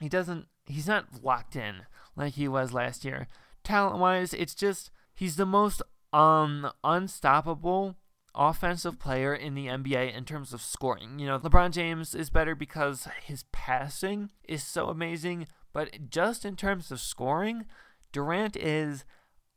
he 0.00 0.08
doesn't, 0.08 0.46
he's 0.66 0.88
not 0.88 1.22
locked 1.22 1.54
in 1.56 1.82
like 2.16 2.34
he 2.34 2.48
was 2.48 2.72
last 2.72 3.04
year 3.04 3.28
talent 3.68 3.98
wise, 3.98 4.32
it's 4.32 4.54
just 4.54 4.90
he's 5.14 5.36
the 5.36 5.46
most 5.46 5.82
um 6.12 6.70
unstoppable 6.82 7.96
offensive 8.34 8.98
player 8.98 9.34
in 9.34 9.54
the 9.54 9.66
NBA 9.66 10.16
in 10.16 10.24
terms 10.24 10.52
of 10.54 10.62
scoring. 10.62 11.18
You 11.18 11.26
know, 11.26 11.38
LeBron 11.38 11.72
James 11.72 12.14
is 12.14 12.30
better 12.30 12.54
because 12.54 13.06
his 13.24 13.44
passing 13.52 14.30
is 14.48 14.62
so 14.62 14.88
amazing, 14.88 15.46
but 15.72 16.10
just 16.10 16.44
in 16.44 16.56
terms 16.56 16.90
of 16.90 17.00
scoring, 17.00 17.66
Durant 18.12 18.56
is 18.56 19.04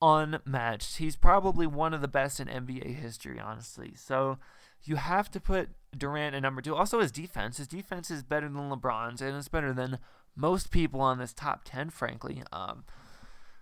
unmatched. 0.02 0.98
He's 0.98 1.16
probably 1.16 1.68
one 1.68 1.94
of 1.94 2.02
the 2.02 2.08
best 2.08 2.40
in 2.40 2.48
NBA 2.48 2.96
history, 2.96 3.40
honestly. 3.40 3.94
So 3.96 4.38
you 4.84 4.96
have 4.96 5.30
to 5.32 5.40
put 5.40 5.70
Durant 5.96 6.36
at 6.36 6.42
number 6.42 6.62
two. 6.62 6.76
Also, 6.76 7.00
his 7.00 7.12
defense. 7.12 7.58
His 7.58 7.68
defense 7.68 8.10
is 8.10 8.24
better 8.24 8.48
than 8.48 8.70
LeBron's, 8.70 9.22
and 9.22 9.36
it's 9.36 9.48
better 9.48 9.74
than 9.74 10.00
most 10.36 10.72
people 10.72 11.02
on 11.02 11.20
this 11.20 11.34
top 11.34 11.62
10, 11.66 11.90
frankly. 11.90 12.44
Um, 12.52 12.84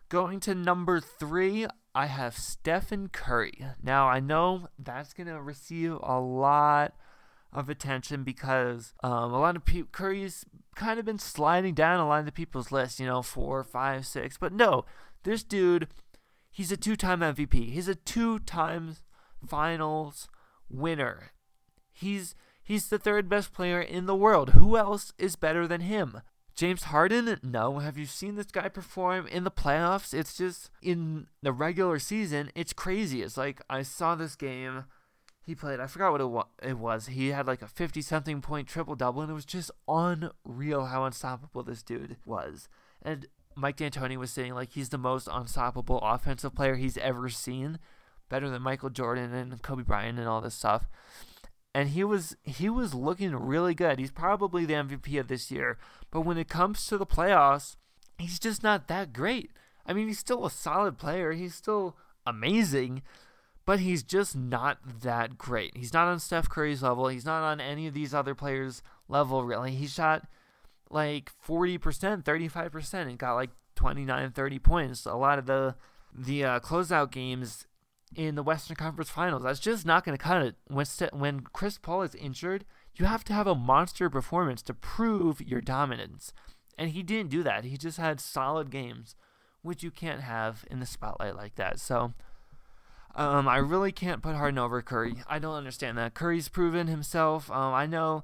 Going 0.10 0.40
to 0.42 0.56
number 0.56 1.00
three, 1.00 1.68
I 1.94 2.08
have 2.08 2.36
Stephen 2.36 3.10
Curry. 3.10 3.64
Now, 3.84 4.08
I 4.08 4.20
know 4.20 4.70
that's 4.80 5.14
going 5.14 5.28
to 5.28 5.40
receive 5.40 5.96
a 6.02 6.20
lot 6.20 6.96
of 7.54 7.70
attention 7.70 8.24
because 8.24 8.96
um, 9.04 9.32
a 9.32 9.40
lot 9.40 9.56
of 9.56 9.66
people, 9.66 9.90
Curry's 9.92 10.46
kind 10.76 11.00
of 11.00 11.06
been 11.06 11.20
sliding 11.20 11.76
down 11.76 12.00
a 12.00 12.08
lot 12.08 12.28
of 12.28 12.34
people's 12.34 12.72
list, 12.72 13.00
you 13.00 13.06
know, 13.06 13.22
four, 13.22 13.64
five, 13.64 14.08
six. 14.08 14.36
But 14.36 14.52
no, 14.52 14.84
this 15.26 15.44
dude, 15.44 15.88
he's 16.60 16.74
a 16.74 16.78
two 16.78 16.98
time 16.98 17.22
MVP. 17.22 17.72
He's 17.72 17.88
a 17.88 17.96
two 17.96 18.40
times 18.40 19.02
finals 19.48 20.28
winner. 20.70 21.32
He's 21.90 22.36
he's 22.62 22.90
the 22.90 23.00
third 23.00 23.30
best 23.30 23.54
player 23.54 23.82
in 23.82 24.08
the 24.08 24.16
world. 24.16 24.50
Who 24.50 24.76
else 24.76 25.14
is 25.18 25.38
better 25.38 25.68
than 25.68 25.80
him? 25.80 26.22
James 26.56 26.84
Harden, 26.84 27.40
no. 27.42 27.80
Have 27.80 27.98
you 27.98 28.06
seen 28.06 28.36
this 28.36 28.48
guy 28.48 28.68
perform 28.68 29.26
in 29.26 29.46
the 29.46 29.52
playoffs? 29.52 30.14
It's 30.14 30.36
just 30.36 30.70
in 30.82 31.28
the 31.42 31.54
regular 31.54 31.98
season, 31.98 32.52
it's 32.56 32.74
crazy. 32.74 33.22
It's 33.22 33.38
like 33.38 33.62
I 33.70 33.82
saw 33.82 34.16
this 34.16 34.36
game 34.36 34.84
he 35.42 35.56
played. 35.56 35.80
I 35.80 35.88
forgot 35.88 36.12
what 36.12 36.50
it, 36.62 36.72
it 36.72 36.78
was. 36.78 37.08
He 37.08 37.30
had 37.30 37.48
like 37.48 37.62
a 37.62 37.68
50 37.68 38.02
something 38.02 38.42
point 38.42 38.68
triple 38.68 38.96
double, 38.96 39.22
and 39.22 39.32
it 39.32 39.34
was 39.34 39.46
just 39.46 39.72
unreal 39.88 40.88
how 40.88 41.06
unstoppable 41.06 41.64
this 41.64 41.84
dude 41.84 42.18
was. 42.26 42.68
And 43.02 43.28
Mike 43.56 43.78
D'Antoni 43.78 44.18
was 44.18 44.32
saying 44.32 44.54
like 44.54 44.72
he's 44.72 44.90
the 44.90 44.98
most 44.98 45.28
unstoppable 45.32 46.00
offensive 46.02 46.56
player 46.56 46.76
he's 46.76 46.98
ever 46.98 47.30
seen, 47.30 47.80
better 48.30 48.50
than 48.50 48.62
Michael 48.62 48.90
Jordan 48.90 49.34
and 49.34 49.62
Kobe 49.62 49.84
Bryant 49.84 50.20
and 50.20 50.28
all 50.28 50.42
this 50.42 50.56
stuff 50.56 50.88
and 51.74 51.90
he 51.90 52.04
was 52.04 52.36
he 52.44 52.70
was 52.70 52.94
looking 52.94 53.36
really 53.36 53.74
good. 53.76 54.00
He's 54.00 54.12
probably 54.12 54.66
the 54.66 54.74
MVP 54.74 55.20
of 55.20 55.28
this 55.28 55.52
year, 55.52 55.78
but 56.12 56.22
when 56.22 56.38
it 56.38 56.50
comes 56.50 56.86
to 56.88 56.98
the 56.98 57.06
playoffs, 57.06 57.76
he's 58.18 58.40
just 58.40 58.64
not 58.64 58.88
that 58.88 59.14
great. 59.14 59.52
I 59.86 59.94
mean, 59.94 60.08
he's 60.08 60.20
still 60.20 60.46
a 60.46 60.52
solid 60.52 60.98
player. 60.98 61.32
He's 61.32 61.56
still 61.56 61.96
amazing, 62.26 63.02
but 63.66 63.80
he's 63.80 64.04
just 64.04 64.36
not 64.36 65.02
that 65.02 65.38
great. 65.38 65.76
He's 65.78 65.94
not 65.94 66.08
on 66.08 66.20
Steph 66.20 66.50
Curry's 66.50 66.84
level. 66.84 67.08
He's 67.08 67.26
not 67.26 67.44
on 67.44 67.62
any 67.62 67.88
of 67.88 67.94
these 67.94 68.14
other 68.14 68.36
players' 68.36 68.82
level 69.08 69.44
really. 69.44 69.72
He 69.72 69.88
shot 69.88 70.28
like 70.90 71.32
40%, 71.46 72.24
35% 72.24 72.94
and 72.94 73.18
got 73.18 73.36
like 73.36 73.52
29, 73.76 74.32
30 74.32 74.60
points. 74.60 75.06
A 75.06 75.14
lot 75.14 75.40
of 75.40 75.46
the 75.46 75.76
the 76.14 76.44
uh, 76.44 76.60
closeout 76.60 77.12
games 77.12 77.68
in 78.16 78.36
the 78.36 78.44
Western 78.44 78.76
Conference 78.76 79.10
Finals. 79.10 79.44
That's 79.44 79.60
just 79.60 79.86
not 79.86 80.04
going 80.04 80.18
to 80.18 80.24
cut 80.24 80.42
it. 80.42 80.56
When, 80.68 80.86
when 81.12 81.42
Chris 81.42 81.78
Paul 81.78 82.02
is 82.02 82.16
injured, 82.16 82.66
you 82.96 83.06
have 83.06 83.24
to 83.26 83.34
have 83.34 83.48
a 83.48 83.56
monster 83.56 84.10
performance 84.10 84.62
to 84.64 84.74
prove 84.74 85.42
your 85.42 85.62
dominance. 85.62 86.34
And 86.78 86.92
he 86.92 87.04
didn't 87.04 87.30
do 87.30 87.44
that. 87.44 87.66
He 87.66 87.78
just 87.78 87.98
had 87.98 88.20
solid 88.20 88.72
games, 88.72 89.16
which 89.62 89.84
you 89.84 89.92
can't 89.92 90.22
have 90.22 90.66
in 90.72 90.80
the 90.80 90.86
spotlight 90.86 91.36
like 91.36 91.56
that. 91.56 91.80
So 91.80 92.14
um, 93.16 93.48
I 93.48 93.58
really 93.58 93.92
can't 93.92 94.24
put 94.24 94.36
Harden 94.36 94.58
over 94.58 94.82
Curry. 94.82 95.16
I 95.28 95.40
don't 95.40 95.56
understand 95.56 95.98
that. 95.98 96.14
Curry's 96.14 96.50
proven 96.50 96.88
himself. 96.88 97.52
Um, 97.52 97.74
I 97.74 97.86
know 97.86 98.24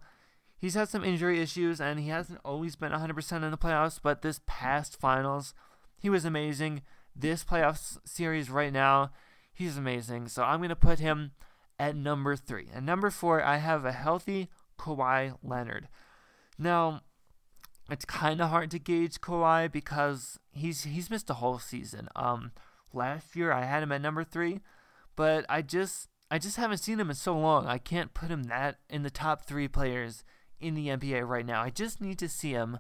he's 0.58 0.74
had 0.74 0.90
some 0.90 1.04
injury 1.04 1.40
issues 1.42 1.80
and 1.80 2.00
he 2.00 2.10
hasn't 2.10 2.40
always 2.46 2.76
been 2.76 2.92
100% 2.92 3.44
in 3.44 3.52
the 3.52 3.58
playoffs, 3.58 4.00
but 4.02 4.22
this 4.22 4.42
past 4.46 5.00
finals, 5.00 5.54
he 5.98 6.10
was 6.10 6.26
amazing. 6.26 6.82
This 7.16 7.44
playoff 7.44 7.98
series 8.06 8.50
right 8.50 8.74
now, 8.74 9.12
He's 9.56 9.78
amazing. 9.78 10.28
So 10.28 10.44
I'm 10.44 10.60
going 10.60 10.70
to 10.70 10.76
put 10.76 11.00
him 11.00 11.32
at 11.80 11.96
number 11.96 12.36
three. 12.36 12.68
And 12.74 12.86
number 12.86 13.10
four, 13.10 13.42
I 13.42 13.58
have 13.58 13.86
a 13.86 13.94
healthy 13.94 14.50
Kawhi 14.78 15.38
Leonard. 15.42 15.88
Now, 16.60 17.02
it's 17.90 18.04
kind 18.04 18.42
of 18.42 18.50
hard 18.50 18.70
to 18.72 18.80
gauge 18.80 19.22
Kawhi 19.22 19.72
because 19.72 20.40
he's 20.52 20.84
he's 20.84 21.10
missed 21.10 21.30
a 21.30 21.36
whole 21.36 21.58
season. 21.58 22.10
Um, 22.18 22.52
last 22.94 23.36
year 23.36 23.54
I 23.54 23.64
had 23.64 23.82
him 23.82 23.94
at 23.94 24.02
number 24.02 24.26
three, 24.26 24.60
but 25.16 25.46
I 25.48 25.62
just 25.62 26.10
I 26.30 26.38
just 26.38 26.58
haven't 26.58 26.80
seen 26.80 27.00
him 27.00 27.10
in 27.10 27.16
so 27.16 27.38
long. 27.38 27.66
I 27.66 27.78
can't 27.78 28.14
put 28.14 28.30
him 28.30 28.44
that 28.46 28.80
in 28.90 29.04
the 29.04 29.10
top 29.10 29.46
three 29.46 29.70
players 29.70 30.26
in 30.60 30.76
the 30.76 30.88
NBA 30.88 31.28
right 31.28 31.46
now. 31.46 31.62
I 31.62 31.70
just 31.70 32.02
need 32.02 32.20
to 32.20 32.30
see 32.30 32.52
him 32.52 32.80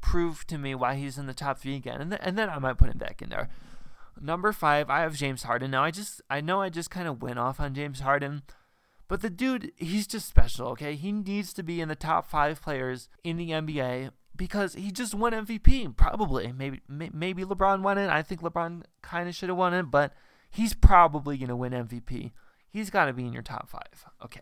prove 0.00 0.46
to 0.46 0.58
me 0.58 0.74
why 0.74 0.94
he's 0.94 1.18
in 1.18 1.26
the 1.26 1.34
top 1.34 1.58
three 1.58 1.76
again, 1.76 2.00
and, 2.00 2.10
th- 2.10 2.22
and 2.24 2.36
then 2.38 2.50
I 2.50 2.58
might 2.58 2.78
put 2.78 2.90
him 2.90 2.98
back 2.98 3.22
in 3.22 3.30
there. 3.30 3.48
Number 4.20 4.52
five, 4.52 4.90
I 4.90 5.00
have 5.00 5.16
James 5.16 5.42
Harden. 5.42 5.70
Now 5.70 5.82
I 5.82 5.90
just 5.90 6.22
I 6.30 6.40
know 6.40 6.60
I 6.60 6.68
just 6.68 6.90
kind 6.90 7.08
of 7.08 7.20
went 7.20 7.38
off 7.38 7.58
on 7.58 7.74
James 7.74 8.00
Harden, 8.00 8.42
but 9.08 9.22
the 9.22 9.30
dude 9.30 9.72
he's 9.76 10.06
just 10.06 10.28
special. 10.28 10.68
Okay, 10.68 10.94
he 10.94 11.10
needs 11.10 11.52
to 11.54 11.62
be 11.62 11.80
in 11.80 11.88
the 11.88 11.96
top 11.96 12.28
five 12.28 12.62
players 12.62 13.08
in 13.24 13.36
the 13.36 13.50
NBA 13.50 14.10
because 14.36 14.74
he 14.74 14.92
just 14.92 15.14
won 15.14 15.32
MVP. 15.32 15.96
Probably, 15.96 16.52
maybe 16.52 16.80
maybe 16.88 17.44
LeBron 17.44 17.82
won 17.82 17.98
it. 17.98 18.08
I 18.08 18.22
think 18.22 18.40
LeBron 18.40 18.82
kind 19.02 19.28
of 19.28 19.34
should 19.34 19.48
have 19.48 19.58
won 19.58 19.74
it, 19.74 19.90
but 19.90 20.12
he's 20.50 20.74
probably 20.74 21.36
gonna 21.36 21.56
win 21.56 21.72
MVP. 21.72 22.30
He's 22.70 22.90
got 22.90 23.04
to 23.06 23.12
be 23.12 23.24
in 23.24 23.32
your 23.32 23.42
top 23.42 23.68
five. 23.68 24.04
Okay. 24.24 24.40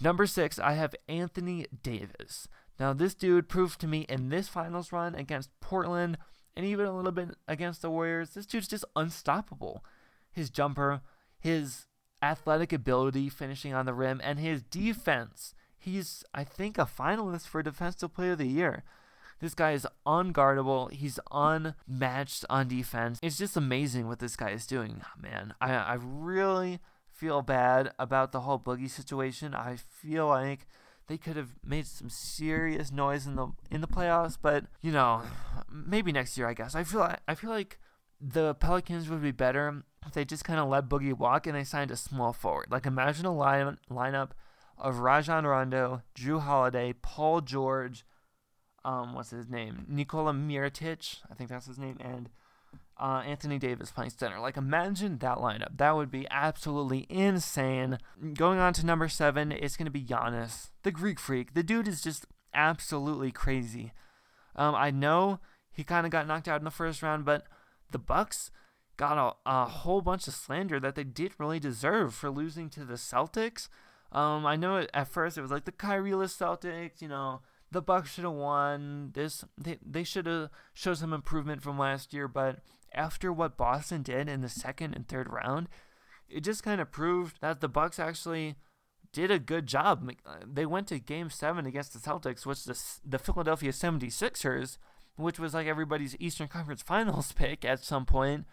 Number 0.00 0.26
six, 0.26 0.58
I 0.58 0.72
have 0.72 0.94
Anthony 1.08 1.66
Davis. 1.82 2.48
Now, 2.78 2.92
this 2.92 3.14
dude 3.14 3.48
proved 3.48 3.80
to 3.80 3.86
me 3.86 4.00
in 4.08 4.28
this 4.28 4.48
finals 4.48 4.92
run 4.92 5.14
against 5.14 5.50
Portland 5.60 6.18
and 6.56 6.64
even 6.64 6.86
a 6.86 6.96
little 6.96 7.12
bit 7.12 7.36
against 7.46 7.82
the 7.82 7.90
Warriors, 7.90 8.30
this 8.30 8.46
dude's 8.46 8.68
just 8.68 8.84
unstoppable. 8.96 9.84
His 10.32 10.48
jumper, 10.48 11.02
his 11.38 11.86
athletic 12.22 12.72
ability 12.72 13.28
finishing 13.28 13.74
on 13.74 13.84
the 13.84 13.92
rim, 13.92 14.20
and 14.24 14.38
his 14.38 14.62
defense. 14.62 15.54
He's, 15.76 16.24
I 16.32 16.44
think, 16.44 16.78
a 16.78 16.86
finalist 16.86 17.46
for 17.46 17.62
Defensive 17.62 18.14
Player 18.14 18.32
of 18.32 18.38
the 18.38 18.46
Year. 18.46 18.84
This 19.38 19.54
guy 19.54 19.72
is 19.72 19.86
unguardable. 20.06 20.90
He's 20.90 21.20
unmatched 21.30 22.46
on 22.48 22.68
defense. 22.68 23.18
It's 23.22 23.36
just 23.36 23.56
amazing 23.56 24.08
what 24.08 24.18
this 24.18 24.34
guy 24.34 24.50
is 24.50 24.66
doing, 24.66 25.02
man. 25.20 25.52
I, 25.60 25.74
I 25.74 25.98
really 26.00 26.80
feel 27.16 27.42
bad 27.42 27.92
about 27.98 28.32
the 28.32 28.40
whole 28.40 28.58
Boogie 28.58 28.90
situation. 28.90 29.54
I 29.54 29.76
feel 29.76 30.26
like 30.26 30.66
they 31.08 31.16
could 31.16 31.36
have 31.36 31.50
made 31.64 31.86
some 31.86 32.10
serious 32.10 32.92
noise 32.92 33.26
in 33.26 33.36
the 33.36 33.48
in 33.70 33.80
the 33.80 33.88
playoffs, 33.88 34.36
but 34.40 34.64
you 34.82 34.92
know, 34.92 35.22
maybe 35.70 36.12
next 36.12 36.36
year, 36.36 36.48
I 36.48 36.54
guess. 36.54 36.74
I 36.74 36.84
feel 36.84 37.00
like, 37.00 37.20
I 37.26 37.34
feel 37.34 37.50
like 37.50 37.78
the 38.20 38.54
Pelicans 38.54 39.08
would 39.08 39.22
be 39.22 39.30
better 39.30 39.82
if 40.06 40.12
they 40.12 40.24
just 40.24 40.44
kind 40.44 40.60
of 40.60 40.68
let 40.68 40.88
Boogie 40.88 41.16
walk 41.16 41.46
and 41.46 41.56
they 41.56 41.64
signed 41.64 41.90
a 41.90 41.96
small 41.96 42.32
forward. 42.32 42.66
Like 42.70 42.86
imagine 42.86 43.26
a 43.26 43.34
line 43.34 43.78
lineup 43.90 44.30
of 44.78 44.98
Rajon 44.98 45.46
Rondo, 45.46 46.02
Jrue 46.14 46.40
Holiday, 46.40 46.94
Paul 47.00 47.40
George, 47.40 48.04
um, 48.84 49.14
what's 49.14 49.30
his 49.30 49.48
name, 49.48 49.86
Nikola 49.88 50.32
Mirotic, 50.32 51.18
I 51.30 51.34
think 51.34 51.50
that's 51.50 51.66
his 51.66 51.78
name, 51.78 51.96
and 52.00 52.28
uh, 52.98 53.22
Anthony 53.26 53.58
Davis 53.58 53.90
playing 53.90 54.10
center. 54.10 54.40
Like, 54.40 54.56
imagine 54.56 55.18
that 55.18 55.38
lineup. 55.38 55.76
That 55.76 55.96
would 55.96 56.10
be 56.10 56.26
absolutely 56.30 57.06
insane. 57.08 57.98
Going 58.34 58.58
on 58.58 58.72
to 58.74 58.86
number 58.86 59.08
seven, 59.08 59.52
it's 59.52 59.76
going 59.76 59.86
to 59.86 59.90
be 59.90 60.02
Giannis, 60.02 60.70
the 60.82 60.92
Greek 60.92 61.20
freak. 61.20 61.54
The 61.54 61.62
dude 61.62 61.88
is 61.88 62.02
just 62.02 62.26
absolutely 62.54 63.32
crazy. 63.32 63.92
Um, 64.54 64.74
I 64.74 64.90
know 64.90 65.40
he 65.70 65.84
kind 65.84 66.06
of 66.06 66.12
got 66.12 66.26
knocked 66.26 66.48
out 66.48 66.60
in 66.60 66.64
the 66.64 66.70
first 66.70 67.02
round, 67.02 67.24
but 67.24 67.44
the 67.92 67.98
Bucks 67.98 68.50
got 68.96 69.18
a, 69.18 69.50
a 69.50 69.66
whole 69.66 70.00
bunch 70.00 70.26
of 70.26 70.34
slander 70.34 70.80
that 70.80 70.94
they 70.94 71.04
didn't 71.04 71.38
really 71.38 71.60
deserve 71.60 72.14
for 72.14 72.30
losing 72.30 72.70
to 72.70 72.84
the 72.84 72.94
Celtics. 72.94 73.68
Um, 74.10 74.46
I 74.46 74.56
know 74.56 74.86
at 74.94 75.08
first 75.08 75.36
it 75.36 75.42
was 75.42 75.50
like 75.50 75.66
the 75.66 75.72
Kyrieless 75.72 76.36
Celtics, 76.36 77.02
you 77.02 77.08
know, 77.08 77.42
the 77.70 77.82
Bucks 77.82 78.14
should 78.14 78.24
have 78.24 78.32
won. 78.32 79.10
This 79.12 79.44
they 79.58 79.78
they 79.84 80.04
should 80.04 80.26
have 80.26 80.50
showed 80.72 80.98
some 80.98 81.12
improvement 81.12 81.62
from 81.62 81.78
last 81.78 82.14
year, 82.14 82.28
but 82.28 82.60
after 82.96 83.32
what 83.32 83.56
Boston 83.56 84.02
did 84.02 84.28
in 84.28 84.40
the 84.40 84.48
second 84.48 84.94
and 84.94 85.06
third 85.06 85.32
round, 85.32 85.68
it 86.28 86.40
just 86.40 86.62
kind 86.62 86.80
of 86.80 86.90
proved 86.90 87.40
that 87.40 87.60
the 87.60 87.68
Bucks 87.68 87.98
actually 87.98 88.56
did 89.12 89.30
a 89.30 89.38
good 89.38 89.66
job. 89.66 90.10
Uh, 90.26 90.36
they 90.44 90.66
went 90.66 90.88
to 90.88 90.98
game 90.98 91.30
7 91.30 91.64
against 91.66 91.92
the 91.92 91.98
Celtics, 91.98 92.44
which 92.44 92.64
the 92.64 92.78
the 93.04 93.18
Philadelphia 93.18 93.72
76ers, 93.72 94.78
which 95.16 95.38
was 95.38 95.54
like 95.54 95.66
everybody's 95.66 96.16
Eastern 96.18 96.48
Conference 96.56 96.82
Finals 96.82 97.32
pick 97.32 97.64
at 97.64 97.84
some 97.84 98.04
point, 98.04 98.44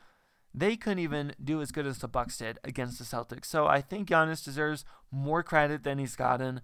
they 0.53 0.75
couldn't 0.75 0.99
even 0.99 1.34
do 1.43 1.62
as 1.62 1.71
good 1.71 1.88
as 1.88 1.97
the 1.97 2.08
Bucks 2.08 2.38
did 2.38 2.60
against 2.63 2.99
the 2.99 3.06
Celtics. 3.06 3.45
So 3.45 3.67
I 3.67 3.82
think 3.82 4.08
Giannis 4.08 4.43
deserves 4.43 4.86
more 5.12 5.43
credit 5.43 5.84
than 5.84 5.97
he's 5.97 6.15
gotten. 6.15 6.62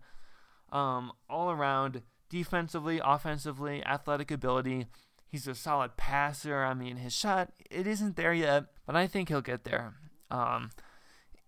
Um, 0.71 1.11
all 1.27 1.49
around, 1.49 2.03
defensively, 2.29 3.01
offensively, 3.03 3.83
athletic 3.83 4.29
ability. 4.29 4.85
He's 5.29 5.47
a 5.47 5.55
solid 5.55 5.95
passer. 5.95 6.63
I 6.63 6.73
mean, 6.73 6.97
his 6.97 7.13
shot 7.13 7.51
it 7.69 7.85
isn't 7.85 8.15
there 8.15 8.33
yet, 8.33 8.65
but 8.85 8.95
I 8.95 9.05
think 9.07 9.29
he'll 9.29 9.41
get 9.41 9.63
there. 9.63 9.93
Um, 10.31 10.71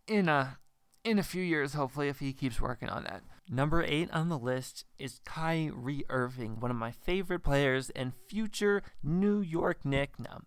in 0.08 0.30
a 0.30 0.60
in 1.04 1.18
a 1.18 1.24
few 1.24 1.42
years, 1.42 1.74
hopefully, 1.74 2.08
if 2.08 2.20
he 2.20 2.32
keeps 2.32 2.62
working 2.62 2.90
on 2.90 3.04
that. 3.06 3.24
Number 3.50 3.84
eight 3.84 4.10
on 4.12 4.30
the 4.30 4.38
list 4.38 4.86
is 4.98 5.20
Kyrie 5.26 6.06
Irving, 6.10 6.60
one 6.60 6.72
of 6.72 6.78
my 6.78 6.92
favorite 6.92 7.42
players 7.42 7.90
and 7.90 8.14
future 8.28 8.84
New 9.04 9.42
York 9.42 9.84
Knick. 9.84 10.14
Now, 10.20 10.42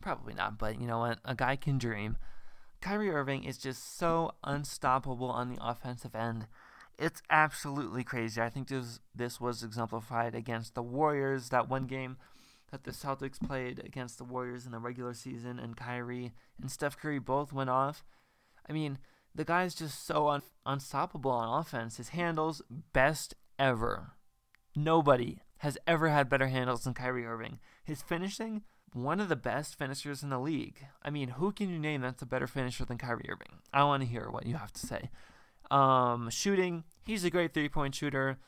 probably 0.00 0.34
not, 0.34 0.58
but 0.58 0.80
you 0.80 0.86
know 0.86 0.98
what? 0.98 1.20
A 1.24 1.34
guy 1.34 1.56
can 1.56 1.78
dream. 1.78 2.18
Kyrie 2.82 3.10
Irving 3.10 3.44
is 3.44 3.56
just 3.56 3.96
so 3.96 4.32
unstoppable 4.42 5.30
on 5.30 5.48
the 5.48 5.64
offensive 5.64 6.14
end. 6.14 6.48
It's 6.98 7.22
absolutely 7.30 8.04
crazy. 8.04 8.40
I 8.42 8.50
think 8.50 8.68
this 8.68 9.00
this 9.14 9.40
was 9.40 9.62
exemplified 9.62 10.34
against 10.34 10.74
the 10.74 10.82
Warriors 10.82 11.48
that 11.48 11.68
one 11.68 11.86
game 11.86 12.16
that 12.72 12.84
the 12.84 12.90
Celtics 12.90 13.40
played 13.40 13.80
against 13.84 14.18
the 14.18 14.24
Warriors 14.24 14.66
in 14.66 14.72
the 14.72 14.78
regular 14.78 15.14
season, 15.14 15.60
and 15.60 15.76
Kyrie 15.76 16.32
and 16.60 16.70
Steph 16.70 16.98
Curry 16.98 17.20
both 17.20 17.52
went 17.52 17.70
off. 17.70 18.04
I 18.68 18.72
mean, 18.72 18.98
the 19.34 19.44
guy's 19.44 19.74
just 19.74 20.04
so 20.04 20.28
un- 20.28 20.42
unstoppable 20.66 21.30
on 21.30 21.60
offense. 21.60 21.98
His 21.98 22.08
handles, 22.08 22.62
best 22.92 23.34
ever. 23.58 24.14
Nobody 24.74 25.38
has 25.58 25.78
ever 25.86 26.08
had 26.08 26.28
better 26.28 26.48
handles 26.48 26.84
than 26.84 26.94
Kyrie 26.94 27.26
Irving. 27.26 27.60
His 27.84 28.02
finishing, 28.02 28.62
one 28.92 29.20
of 29.20 29.28
the 29.28 29.36
best 29.36 29.78
finishers 29.78 30.22
in 30.22 30.30
the 30.30 30.40
league. 30.40 30.86
I 31.02 31.10
mean, 31.10 31.28
who 31.28 31.52
can 31.52 31.68
you 31.68 31.78
name 31.78 32.00
that's 32.00 32.22
a 32.22 32.26
better 32.26 32.46
finisher 32.46 32.84
than 32.84 32.98
Kyrie 32.98 33.28
Irving? 33.28 33.58
I 33.72 33.84
want 33.84 34.02
to 34.02 34.08
hear 34.08 34.28
what 34.30 34.46
you 34.46 34.56
have 34.56 34.72
to 34.72 34.86
say. 34.86 35.10
Um, 35.70 36.30
shooting, 36.30 36.84
he's 37.04 37.24
a 37.24 37.30
great 37.30 37.54
three 37.54 37.68
point 37.68 37.94
shooter 37.94 38.38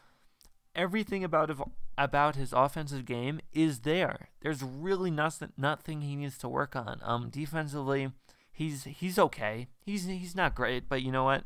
everything 0.75 1.25
about 1.25 1.51
about 1.97 2.37
his 2.37 2.53
offensive 2.53 3.05
game 3.05 3.41
is 3.53 3.81
there. 3.81 4.29
There's 4.41 4.63
really 4.63 5.11
nothing 5.11 5.53
nothing 5.57 6.03
he 6.03 6.17
needs 6.17 6.39
to 6.39 6.49
work 6.49 6.75
on. 6.77 7.01
Um, 7.03 7.29
defensively, 7.31 8.13
he's 8.53 8.85
he's 8.85 9.19
okay. 9.19 9.69
He's 9.81 10.07
he's 10.07 10.35
not 10.35 10.55
great, 10.55 10.89
but 10.89 11.03
you 11.03 11.13
know 11.13 11.25
what? 11.25 11.45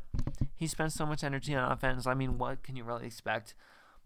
He 0.55 0.67
spends 0.67 0.93
so 0.93 1.05
much 1.05 1.23
energy 1.23 1.55
on 1.55 1.71
offense. 1.71 2.05
I 2.05 2.13
mean, 2.13 2.37
what 2.37 2.63
can 2.63 2.75
you 2.75 2.83
really 2.83 3.05
expect? 3.05 3.53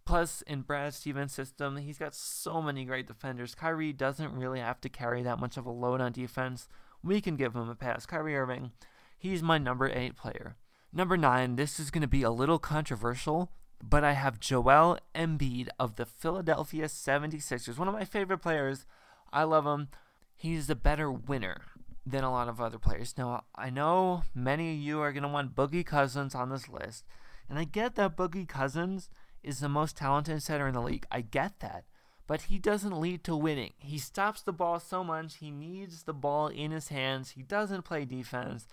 Plus, 0.05 0.41
in 0.43 0.61
Brad 0.61 0.93
Stevens' 0.93 1.33
system, 1.33 1.77
he's 1.77 1.97
got 1.97 2.13
so 2.13 2.61
many 2.61 2.83
great 2.83 3.07
defenders. 3.07 3.55
Kyrie 3.55 3.93
doesn't 3.93 4.33
really 4.33 4.59
have 4.59 4.81
to 4.81 4.89
carry 4.89 5.23
that 5.23 5.39
much 5.39 5.55
of 5.55 5.65
a 5.65 5.71
load 5.71 6.01
on 6.01 6.11
defense. 6.11 6.67
We 7.01 7.21
can 7.21 7.37
give 7.37 7.55
him 7.55 7.69
a 7.69 7.75
pass. 7.75 8.05
Kyrie 8.05 8.35
Irving, 8.35 8.71
he's 9.17 9.41
my 9.41 9.57
number 9.57 9.89
eight 9.89 10.17
player. 10.17 10.57
Number 10.91 11.17
nine, 11.17 11.55
this 11.55 11.79
is 11.79 11.89
going 11.89 12.01
to 12.01 12.07
be 12.07 12.21
a 12.21 12.29
little 12.29 12.59
controversial, 12.59 13.49
but 13.89 14.03
I 14.03 14.13
have 14.13 14.39
Joel 14.39 14.97
Embiid 15.13 15.67
of 15.77 15.97
the 15.97 16.05
Philadelphia 16.05 16.85
76ers, 16.85 17.77
one 17.77 17.89
of 17.89 17.93
my 17.93 18.05
favorite 18.05 18.37
players. 18.37 18.85
I 19.31 19.43
love 19.43 19.65
him. 19.65 19.89
He's 20.33 20.69
a 20.69 20.75
better 20.75 21.11
winner 21.11 21.61
than 22.05 22.23
a 22.23 22.31
lot 22.31 22.47
of 22.47 22.61
other 22.61 22.79
players. 22.79 23.15
Now, 23.17 23.43
I 23.55 23.69
know 23.69 24.23
many 24.33 24.73
of 24.73 24.79
you 24.79 25.01
are 25.01 25.11
going 25.11 25.23
to 25.23 25.29
want 25.29 25.55
Boogie 25.55 25.85
Cousins 25.85 26.33
on 26.33 26.49
this 26.49 26.69
list, 26.69 27.03
and 27.49 27.59
I 27.59 27.65
get 27.65 27.95
that 27.95 28.15
Boogie 28.15 28.47
Cousins 28.47 29.09
is 29.43 29.59
the 29.59 29.69
most 29.69 29.97
talented 29.97 30.41
center 30.41 30.67
in 30.67 30.73
the 30.73 30.81
league. 30.81 31.05
I 31.11 31.21
get 31.21 31.59
that. 31.59 31.83
But 32.25 32.43
he 32.43 32.57
doesn't 32.57 33.01
lead 33.01 33.25
to 33.25 33.35
winning. 33.35 33.73
He 33.79 33.97
stops 33.97 34.41
the 34.41 34.53
ball 34.53 34.79
so 34.79 35.03
much. 35.03 35.35
He 35.35 35.51
needs 35.51 36.03
the 36.03 36.13
ball 36.13 36.47
in 36.47 36.71
his 36.71 36.87
hands. 36.87 37.31
He 37.31 37.43
doesn't 37.43 37.81
play 37.81 38.05
defense. 38.05 38.65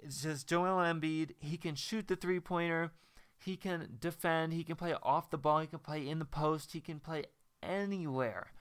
It's 0.00 0.22
just 0.22 0.48
Joel 0.48 0.76
Embiid. 0.76 1.32
He 1.40 1.56
can 1.56 1.74
shoot 1.74 2.06
the 2.06 2.14
three 2.14 2.38
pointer. 2.38 2.92
He 3.44 3.56
can 3.56 3.96
defend. 4.00 4.52
He 4.52 4.64
can 4.64 4.76
play 4.76 4.94
off 5.02 5.30
the 5.30 5.38
ball. 5.38 5.60
He 5.60 5.66
can 5.66 5.80
play 5.80 6.06
in 6.06 6.18
the 6.18 6.24
post. 6.24 6.72
He 6.72 6.80
can 6.80 7.00
play 7.00 7.24
anywhere. 7.62 8.52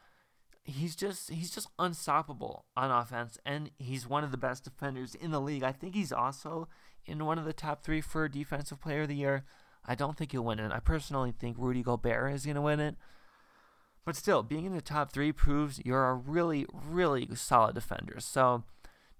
He's 0.63 0.95
just 0.95 1.29
he's 1.29 1.51
just 1.51 1.67
unstoppable 1.79 2.65
on 2.77 2.91
offense, 2.91 3.37
and 3.45 3.71
he's 3.79 4.07
one 4.07 4.23
of 4.23 4.31
the 4.31 4.37
best 4.37 4.63
defenders 4.63 5.15
in 5.15 5.31
the 5.31 5.41
league. 5.41 5.63
I 5.63 5.71
think 5.71 5.95
he's 5.95 6.11
also 6.11 6.67
in 7.05 7.25
one 7.25 7.39
of 7.39 7.45
the 7.45 7.53
top 7.53 7.83
three 7.83 8.01
for 8.01 8.27
defensive 8.27 8.79
player 8.79 9.01
of 9.01 9.07
the 9.07 9.15
year. 9.15 9.43
I 9.85 9.95
don't 9.95 10.15
think 10.15 10.31
he'll 10.31 10.43
win 10.43 10.59
it. 10.59 10.71
I 10.71 10.79
personally 10.79 11.33
think 11.37 11.57
Rudy 11.57 11.81
Gobert 11.81 12.33
is 12.33 12.45
going 12.45 12.55
to 12.55 12.61
win 12.61 12.79
it. 12.79 12.95
But 14.05 14.15
still, 14.15 14.43
being 14.43 14.65
in 14.65 14.75
the 14.75 14.81
top 14.81 15.11
three 15.11 15.31
proves 15.31 15.81
you're 15.83 16.07
a 16.07 16.13
really, 16.13 16.65
really 16.71 17.27
solid 17.35 17.75
defender. 17.75 18.19
So, 18.19 18.63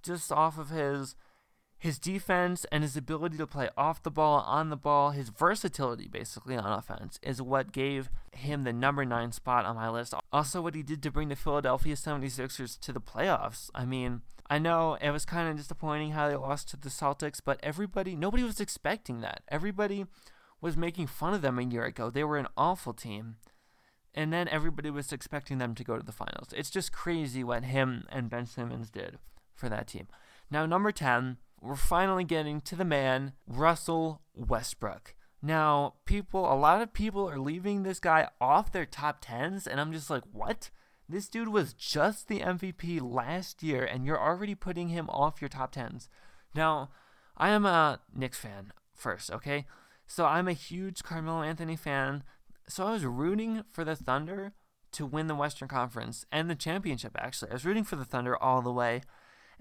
just 0.03 0.31
off 0.31 0.57
of 0.57 0.69
his 0.69 1.15
his 1.81 1.97
defense 1.97 2.63
and 2.71 2.83
his 2.83 2.95
ability 2.95 3.37
to 3.37 3.47
play 3.47 3.67
off 3.75 4.03
the 4.03 4.11
ball, 4.11 4.41
on 4.41 4.69
the 4.69 4.75
ball, 4.75 5.09
his 5.09 5.29
versatility 5.29 6.07
basically 6.07 6.55
on 6.55 6.63
offense 6.63 7.19
is 7.23 7.41
what 7.41 7.71
gave 7.71 8.11
him 8.33 8.65
the 8.65 8.71
number 8.71 9.03
nine 9.03 9.31
spot 9.31 9.65
on 9.65 9.77
my 9.77 9.89
list. 9.89 10.13
Also, 10.31 10.61
what 10.61 10.75
he 10.75 10.83
did 10.83 11.01
to 11.01 11.09
bring 11.09 11.29
the 11.29 11.35
Philadelphia 11.35 11.95
76ers 11.95 12.79
to 12.81 12.93
the 12.93 13.01
playoffs. 13.01 13.71
I 13.73 13.85
mean, 13.85 14.21
I 14.47 14.59
know 14.59 14.95
it 15.01 15.09
was 15.09 15.25
kind 15.25 15.49
of 15.49 15.57
disappointing 15.57 16.11
how 16.11 16.29
they 16.29 16.35
lost 16.35 16.69
to 16.69 16.77
the 16.77 16.89
Celtics, 16.89 17.41
but 17.43 17.59
everybody, 17.63 18.15
nobody 18.15 18.43
was 18.43 18.61
expecting 18.61 19.21
that. 19.21 19.41
Everybody 19.47 20.05
was 20.61 20.77
making 20.77 21.07
fun 21.07 21.33
of 21.33 21.41
them 21.41 21.57
a 21.57 21.63
year 21.63 21.85
ago. 21.85 22.11
They 22.11 22.23
were 22.23 22.37
an 22.37 22.47
awful 22.55 22.93
team. 22.93 23.37
And 24.13 24.31
then 24.31 24.47
everybody 24.49 24.91
was 24.91 25.11
expecting 25.11 25.57
them 25.57 25.73
to 25.73 25.83
go 25.83 25.97
to 25.97 26.05
the 26.05 26.11
finals. 26.11 26.49
It's 26.55 26.69
just 26.69 26.91
crazy 26.91 27.43
what 27.43 27.63
him 27.63 28.05
and 28.11 28.29
Ben 28.29 28.45
Simmons 28.45 28.91
did 28.91 29.17
for 29.55 29.67
that 29.67 29.87
team. 29.87 30.05
Now, 30.51 30.67
number 30.67 30.91
10, 30.91 31.37
we're 31.61 31.75
finally 31.75 32.23
getting 32.23 32.59
to 32.61 32.75
the 32.75 32.85
man, 32.85 33.33
Russell 33.47 34.21
Westbrook. 34.35 35.15
Now, 35.41 35.95
people, 36.05 36.51
a 36.51 36.55
lot 36.55 36.81
of 36.81 36.93
people 36.93 37.29
are 37.29 37.39
leaving 37.39 37.83
this 37.83 37.99
guy 37.99 38.27
off 38.39 38.71
their 38.71 38.85
top 38.85 39.23
10s, 39.23 39.67
and 39.67 39.79
I'm 39.79 39.91
just 39.91 40.09
like, 40.09 40.23
what? 40.31 40.69
This 41.07 41.27
dude 41.27 41.49
was 41.49 41.73
just 41.73 42.27
the 42.27 42.39
MVP 42.39 43.01
last 43.01 43.63
year, 43.63 43.83
and 43.83 44.05
you're 44.05 44.21
already 44.21 44.55
putting 44.55 44.89
him 44.89 45.09
off 45.09 45.41
your 45.41 45.49
top 45.49 45.73
10s. 45.73 46.07
Now, 46.55 46.89
I 47.37 47.49
am 47.49 47.65
a 47.65 47.99
Knicks 48.13 48.37
fan 48.39 48.73
first, 48.93 49.31
okay? 49.31 49.65
So 50.07 50.25
I'm 50.25 50.47
a 50.47 50.53
huge 50.53 51.03
Carmelo 51.03 51.41
Anthony 51.41 51.75
fan. 51.75 52.23
So 52.67 52.85
I 52.85 52.91
was 52.91 53.05
rooting 53.05 53.63
for 53.71 53.83
the 53.83 53.95
Thunder 53.95 54.53
to 54.91 55.05
win 55.05 55.27
the 55.27 55.35
Western 55.35 55.67
Conference 55.67 56.25
and 56.31 56.49
the 56.49 56.55
championship, 56.55 57.15
actually. 57.17 57.51
I 57.51 57.55
was 57.55 57.65
rooting 57.65 57.83
for 57.83 57.95
the 57.95 58.05
Thunder 58.05 58.35
all 58.35 58.61
the 58.61 58.71
way. 58.71 59.01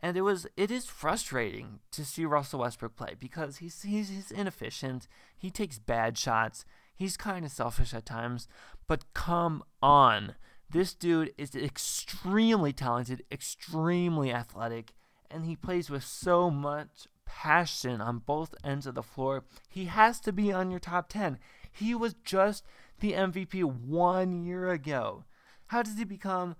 And 0.03 0.17
it 0.17 0.23
was 0.23 0.47
it 0.57 0.71
is 0.71 0.87
frustrating 0.87 1.81
to 1.93 2.05
see 2.05 2.25
Russell 2.25 2.61
Westbrook 2.61 2.97
play 2.97 3.15
because 3.19 3.59
he's 3.59 3.83
he's, 3.83 4.09
he's 4.09 4.31
inefficient. 4.31 5.07
He 5.37 5.51
takes 5.51 5.79
bad 5.79 6.17
shots. 6.17 6.65
He's 6.95 7.17
kind 7.17 7.45
of 7.45 7.51
selfish 7.51 7.95
at 7.95 8.07
times. 8.07 8.49
But 8.87 9.13
come 9.15 9.63
on. 9.83 10.35
This 10.71 10.95
dude 10.95 11.35
is 11.37 11.55
extremely 11.55 12.73
talented, 12.73 13.25
extremely 13.31 14.33
athletic, 14.33 14.93
and 15.29 15.45
he 15.45 15.57
plays 15.57 15.91
with 15.91 16.05
so 16.05 16.49
much 16.49 17.09
passion 17.25 18.01
on 18.01 18.19
both 18.19 18.55
ends 18.63 18.87
of 18.87 18.95
the 18.95 19.03
floor. 19.03 19.45
He 19.69 19.87
has 19.87 20.21
to 20.21 20.33
be 20.33 20.53
on 20.53 20.71
your 20.71 20.81
top 20.81 21.09
10. 21.09 21.39
He 21.73 21.95
was 21.95 22.15
just 22.25 22.65
the 23.01 23.13
MVP 23.13 23.65
one 23.65 24.45
year 24.45 24.71
ago. 24.71 25.25
How 25.69 25.83
does 25.83 25.99
he 25.99 26.05
become 26.05 26.57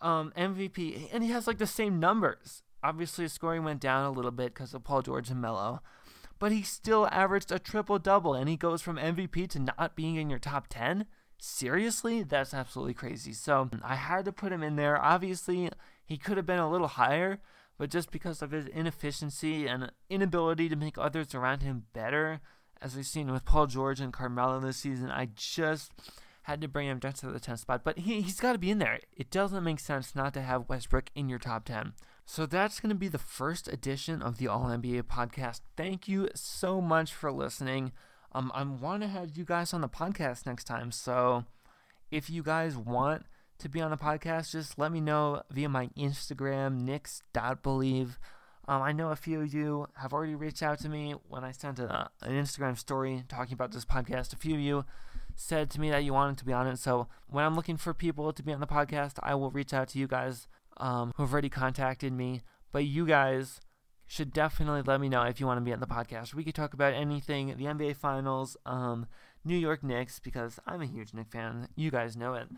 um, 0.00 0.32
MVP, 0.36 1.08
and 1.12 1.22
he 1.22 1.30
has 1.30 1.46
like 1.46 1.58
the 1.58 1.66
same 1.66 1.98
numbers. 1.98 2.62
Obviously, 2.82 3.24
his 3.24 3.32
scoring 3.32 3.64
went 3.64 3.80
down 3.80 4.04
a 4.04 4.10
little 4.10 4.30
bit 4.30 4.54
because 4.54 4.74
of 4.74 4.84
Paul 4.84 5.02
George 5.02 5.30
and 5.30 5.40
Melo, 5.40 5.80
but 6.38 6.52
he 6.52 6.62
still 6.62 7.08
averaged 7.10 7.50
a 7.50 7.58
triple 7.58 7.98
double, 7.98 8.34
and 8.34 8.48
he 8.48 8.56
goes 8.56 8.82
from 8.82 8.96
MVP 8.96 9.48
to 9.50 9.60
not 9.60 9.96
being 9.96 10.16
in 10.16 10.30
your 10.30 10.38
top 10.38 10.66
10. 10.68 11.06
Seriously? 11.38 12.22
That's 12.22 12.54
absolutely 12.54 12.94
crazy. 12.94 13.32
So 13.32 13.68
I 13.82 13.96
had 13.96 14.24
to 14.24 14.32
put 14.32 14.52
him 14.52 14.62
in 14.62 14.76
there. 14.76 15.02
Obviously, 15.02 15.68
he 16.04 16.16
could 16.16 16.36
have 16.36 16.46
been 16.46 16.58
a 16.58 16.70
little 16.70 16.86
higher, 16.86 17.40
but 17.78 17.90
just 17.90 18.10
because 18.10 18.40
of 18.40 18.52
his 18.52 18.66
inefficiency 18.66 19.66
and 19.66 19.92
inability 20.08 20.68
to 20.68 20.76
make 20.76 20.96
others 20.96 21.34
around 21.34 21.62
him 21.62 21.84
better, 21.92 22.40
as 22.80 22.96
we've 22.96 23.06
seen 23.06 23.30
with 23.30 23.44
Paul 23.44 23.66
George 23.66 24.00
and 24.00 24.12
Carmelo 24.12 24.60
this 24.60 24.78
season, 24.78 25.10
I 25.10 25.28
just 25.34 25.92
had 26.46 26.60
to 26.60 26.68
bring 26.68 26.86
him 26.86 27.00
just 27.00 27.16
to 27.16 27.26
the 27.26 27.40
10th 27.40 27.58
spot, 27.58 27.82
but 27.82 27.98
he, 27.98 28.20
he's 28.20 28.38
got 28.38 28.52
to 28.52 28.58
be 28.58 28.70
in 28.70 28.78
there. 28.78 29.00
It 29.16 29.30
doesn't 29.32 29.64
make 29.64 29.80
sense 29.80 30.14
not 30.14 30.32
to 30.34 30.42
have 30.42 30.68
Westbrook 30.68 31.10
in 31.16 31.28
your 31.28 31.40
top 31.40 31.64
10. 31.64 31.94
So 32.24 32.46
that's 32.46 32.78
going 32.78 32.90
to 32.90 32.94
be 32.94 33.08
the 33.08 33.18
first 33.18 33.66
edition 33.66 34.22
of 34.22 34.38
the 34.38 34.46
All 34.46 34.66
NBA 34.66 35.02
podcast. 35.02 35.62
Thank 35.76 36.06
you 36.06 36.28
so 36.34 36.80
much 36.80 37.12
for 37.12 37.32
listening. 37.32 37.90
Um, 38.30 38.52
I 38.54 38.62
want 38.62 39.02
to 39.02 39.08
have 39.08 39.36
you 39.36 39.44
guys 39.44 39.74
on 39.74 39.80
the 39.80 39.88
podcast 39.88 40.46
next 40.46 40.64
time. 40.64 40.92
So 40.92 41.46
if 42.12 42.30
you 42.30 42.44
guys 42.44 42.76
want 42.76 43.26
to 43.58 43.68
be 43.68 43.80
on 43.80 43.90
the 43.90 43.96
podcast, 43.96 44.52
just 44.52 44.78
let 44.78 44.92
me 44.92 45.00
know 45.00 45.42
via 45.50 45.68
my 45.68 45.88
Instagram, 45.98 46.82
nix.believe. 46.82 48.20
Um, 48.68 48.82
I 48.82 48.92
know 48.92 49.10
a 49.10 49.16
few 49.16 49.40
of 49.40 49.52
you 49.52 49.88
have 49.96 50.12
already 50.12 50.36
reached 50.36 50.62
out 50.62 50.78
to 50.80 50.88
me 50.88 51.16
when 51.28 51.42
I 51.42 51.50
sent 51.50 51.80
a, 51.80 52.08
an 52.22 52.32
Instagram 52.32 52.78
story 52.78 53.24
talking 53.28 53.54
about 53.54 53.72
this 53.72 53.84
podcast. 53.84 54.32
A 54.32 54.36
few 54.36 54.54
of 54.54 54.60
you 54.60 54.84
said 55.36 55.70
to 55.70 55.80
me 55.80 55.90
that 55.90 56.02
you 56.02 56.12
wanted 56.12 56.38
to 56.38 56.44
be 56.44 56.52
on 56.52 56.66
it. 56.66 56.78
So 56.78 57.06
when 57.28 57.44
I'm 57.44 57.54
looking 57.54 57.76
for 57.76 57.94
people 57.94 58.32
to 58.32 58.42
be 58.42 58.52
on 58.52 58.60
the 58.60 58.66
podcast, 58.66 59.18
I 59.22 59.34
will 59.34 59.50
reach 59.50 59.72
out 59.72 59.88
to 59.88 59.98
you 59.98 60.08
guys 60.08 60.48
um, 60.78 61.12
who 61.16 61.22
have 61.22 61.32
already 61.32 61.48
contacted 61.48 62.12
me. 62.12 62.42
But 62.72 62.84
you 62.84 63.06
guys 63.06 63.60
should 64.06 64.32
definitely 64.32 64.82
let 64.82 65.00
me 65.00 65.08
know 65.08 65.22
if 65.22 65.38
you 65.38 65.46
want 65.46 65.58
to 65.58 65.64
be 65.64 65.72
on 65.72 65.80
the 65.80 65.86
podcast. 65.86 66.34
We 66.34 66.42
could 66.42 66.54
talk 66.54 66.74
about 66.74 66.94
anything, 66.94 67.48
the 67.56 67.64
NBA 67.64 67.96
Finals, 67.96 68.56
um, 68.66 69.06
New 69.44 69.56
York 69.56 69.82
Knicks, 69.84 70.18
because 70.18 70.58
I'm 70.66 70.82
a 70.82 70.86
huge 70.86 71.14
Knicks 71.14 71.32
fan. 71.32 71.68
You 71.76 71.90
guys 71.90 72.16
know 72.16 72.34
it 72.34 72.48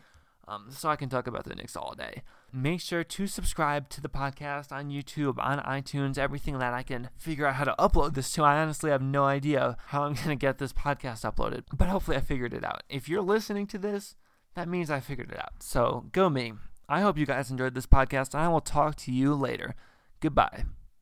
um, 0.48 0.66
so 0.70 0.88
I 0.88 0.96
can 0.96 1.10
talk 1.10 1.26
about 1.26 1.44
the 1.44 1.54
Knicks 1.54 1.76
all 1.76 1.94
day. 1.94 2.22
Make 2.52 2.80
sure 2.80 3.04
to 3.04 3.26
subscribe 3.26 3.90
to 3.90 4.00
the 4.00 4.08
podcast 4.08 4.72
on 4.72 4.90
YouTube, 4.90 5.38
on 5.38 5.58
iTunes, 5.60 6.16
everything 6.16 6.58
that 6.58 6.72
I 6.72 6.82
can 6.82 7.10
figure 7.18 7.46
out 7.46 7.56
how 7.56 7.64
to 7.64 7.74
upload 7.78 8.14
this 8.14 8.32
to. 8.32 8.44
I 8.44 8.58
honestly 8.58 8.90
have 8.90 9.02
no 9.02 9.24
idea 9.24 9.76
how 9.86 10.04
I'm 10.04 10.14
going 10.14 10.28
to 10.28 10.36
get 10.36 10.58
this 10.58 10.72
podcast 10.72 11.30
uploaded, 11.30 11.64
but 11.76 11.88
hopefully 11.88 12.16
I 12.16 12.20
figured 12.20 12.54
it 12.54 12.64
out. 12.64 12.82
If 12.88 13.08
you're 13.08 13.22
listening 13.22 13.66
to 13.68 13.78
this, 13.78 14.16
that 14.54 14.68
means 14.68 14.90
I 14.90 15.00
figured 15.00 15.30
it 15.30 15.38
out. 15.38 15.62
So 15.62 16.06
go 16.12 16.30
me. 16.30 16.54
I 16.88 17.02
hope 17.02 17.18
you 17.18 17.26
guys 17.26 17.50
enjoyed 17.50 17.74
this 17.74 17.86
podcast, 17.86 18.32
and 18.32 18.42
I 18.42 18.48
will 18.48 18.62
talk 18.62 18.96
to 18.96 19.12
you 19.12 19.34
later. 19.34 19.74
Goodbye. 20.20 20.64